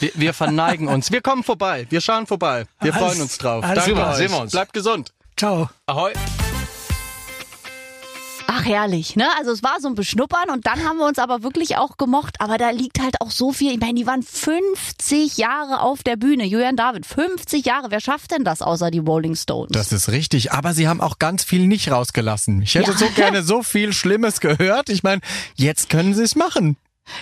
Wir, 0.00 0.10
wir 0.14 0.34
verneigen 0.34 0.88
uns. 0.88 1.10
Wir 1.10 1.22
kommen 1.22 1.42
vorbei. 1.42 1.86
Wir 1.90 2.00
schauen 2.00 2.26
vorbei. 2.26 2.64
Wir 2.80 2.94
Alles- 2.94 3.06
freuen 3.08 3.20
uns 3.22 3.38
drauf. 3.38 3.64
alles 3.64 3.84
Danke. 3.86 4.14
Sehen 4.16 4.30
wir 4.30 4.40
uns. 4.42 4.52
Bleibt 4.52 4.72
gesund. 4.72 5.12
Ciao. 5.36 5.70
Ahoi. 5.86 6.12
Ach, 8.50 8.64
herrlich, 8.64 9.14
ne? 9.14 9.26
Also 9.38 9.50
es 9.52 9.62
war 9.62 9.76
so 9.78 9.88
ein 9.88 9.94
Beschnuppern 9.94 10.48
und 10.50 10.66
dann 10.66 10.82
haben 10.82 10.96
wir 10.96 11.06
uns 11.06 11.18
aber 11.18 11.42
wirklich 11.42 11.76
auch 11.76 11.98
gemocht. 11.98 12.36
Aber 12.40 12.56
da 12.56 12.70
liegt 12.70 12.98
halt 12.98 13.20
auch 13.20 13.30
so 13.30 13.52
viel. 13.52 13.72
Ich 13.72 13.78
meine, 13.78 13.92
die 13.92 14.06
waren 14.06 14.22
50 14.22 15.36
Jahre 15.36 15.82
auf 15.82 16.02
der 16.02 16.16
Bühne. 16.16 16.44
Julian 16.46 16.74
David, 16.74 17.04
50 17.04 17.66
Jahre. 17.66 17.90
Wer 17.90 18.00
schafft 18.00 18.30
denn 18.30 18.44
das 18.44 18.62
außer 18.62 18.90
die 18.90 19.00
Rolling 19.00 19.34
Stones? 19.36 19.70
Das 19.72 19.92
ist 19.92 20.08
richtig, 20.08 20.50
aber 20.52 20.72
sie 20.72 20.88
haben 20.88 21.02
auch 21.02 21.18
ganz 21.18 21.44
viel 21.44 21.66
nicht 21.66 21.90
rausgelassen. 21.90 22.62
Ich 22.62 22.74
hätte 22.74 22.92
Ja. 22.92 22.96
so 22.96 23.06
gerne 23.14 23.42
so 23.42 23.62
viel 23.62 23.92
Schlimmes 23.92 24.40
gehört. 24.40 24.88
Ich 24.88 25.02
meine, 25.02 25.20
jetzt 25.56 25.90
können 25.90 26.14
sie 26.14 26.22
es 26.22 26.34
machen. 26.34 26.78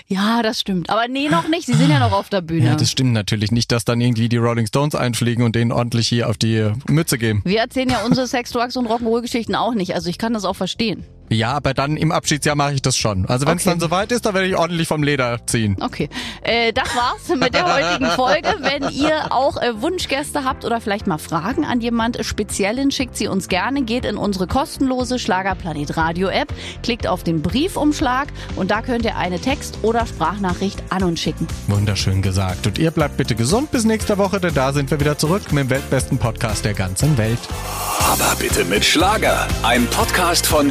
ja, 0.07 0.43
das 0.43 0.61
stimmt. 0.61 0.91
Aber 0.91 1.09
nee, 1.09 1.29
noch 1.29 1.49
nicht. 1.49 1.67
Sie 1.67 1.75
sind 1.75 1.91
ja 1.91 1.99
noch 1.99 2.13
auf 2.13 2.29
der 2.29 2.41
Bühne. 2.41 2.67
Ja, 2.67 2.77
das 2.77 2.91
stimmt 2.93 3.13
natürlich 3.13 3.51
nicht, 3.51 3.73
dass 3.73 3.85
dann 3.85 4.01
irgendwie 4.01 4.29
die 4.29 4.37
Rolling 4.37 4.67
Stones 4.69 4.95
einfliegen 4.95 5.45
und 5.45 5.57
denen 5.57 5.73
ordentlich 5.73 6.07
hier 6.09 6.29
auf 6.29 6.37
die 6.39 6.71
Mütze 6.89 7.19
geben. 7.19 7.43
wir 7.45 7.59
erzählen 7.59 7.89
ja 7.91 8.05
unsere 8.05 8.29
Sex, 8.29 8.51
Drugs 8.53 8.77
und 8.77 8.87
Rock'n'Roll-Geschichten 8.87 9.57
auch 9.57 9.75
nicht. 9.75 9.95
Also 9.95 10.09
ich 10.09 10.19
kann 10.19 10.33
das 10.33 10.45
auch 10.45 10.55
verstehen. 10.57 11.05
Ja, 11.29 11.53
aber 11.55 11.75
dann 11.75 11.97
im 11.97 12.13
Abschiedsjahr 12.13 12.55
mache 12.55 12.75
ich 12.75 12.83
das 12.83 12.97
schon. 12.97 13.27
Also 13.27 13.47
wenn 13.47 13.57
es 13.57 13.63
Okay. 13.63 13.71
dann 13.71 13.81
soweit 13.81 14.13
ist, 14.13 14.25
dann 14.27 14.35
werde 14.35 14.47
ich 14.49 14.57
ordentlich 14.57 14.87
vom 14.89 15.03
Leder 15.03 15.39
ziehen. 15.47 15.77
Okay, 15.81 16.09
äh, 16.43 16.73
das 16.73 16.89
war's 16.95 17.29
mit 17.37 17.53
der 17.55 17.65
heutigen 17.67 18.11
Folge. 18.17 18.49
Wenn 18.61 18.91
ihr 18.91 19.33
auch 19.33 19.57
äh, 19.61 19.81
Wunschgäste 19.83 20.45
habt 20.45 20.65
oder 20.65 20.81
vielleicht 20.81 21.07
mal 21.07 21.19
Fragen 21.19 21.65
an 21.65 21.81
jemand 21.81 22.25
Speziellen, 22.25 22.91
schickt 22.91 23.17
sie 23.17 23.29
uns 23.29 23.49
gerne. 23.49 23.83
Geht 23.83 24.05
in 24.05 24.17
unsere 24.17 24.47
kostenlose 24.47 25.19
Schlagerplanet 25.19 25.97
Radio 25.97 26.29
App, 26.29 26.53
klickt 26.83 27.07
auf 27.07 27.25
den 27.25 27.43
Briefumschlag 27.43 28.29
und 28.55 28.71
da 28.71 28.83
könnt 28.83 29.05
ihr 29.05 29.17
eine 29.17 29.41
Text- 29.41 29.79
oder 29.83 30.07
Sprachnachricht 30.07 30.83
an 30.91 31.03
uns 31.03 31.21
schicken. 31.21 31.47
Wunderschön 31.67 32.23
gesagt. 32.23 32.67
Und 32.67 32.79
ihr 32.79 32.91
bleibt 32.91 33.17
bitte 33.17 33.35
gesund 33.35 33.71
bis 33.73 33.85
nächste 33.85 34.17
Woche, 34.19 34.39
denn 34.41 34.55
da 34.55 34.73
sind 34.73 34.91
wir 34.91 35.01
wieder 35.01 35.19
zurück 35.19 35.51
mit 35.53 35.65
dem 35.65 35.71
weltbesten 35.71 36.19
Podcast 36.19 36.65
der 36.65 36.75
ganzen 36.75 37.19
Welt. 37.19 37.39
Aber 38.01 38.35
bitte 38.39 38.65
mit 38.65 38.85
Schlager. 38.85 39.47
Ein 39.63 39.87
Podcast 39.89 40.47
von 40.47 40.71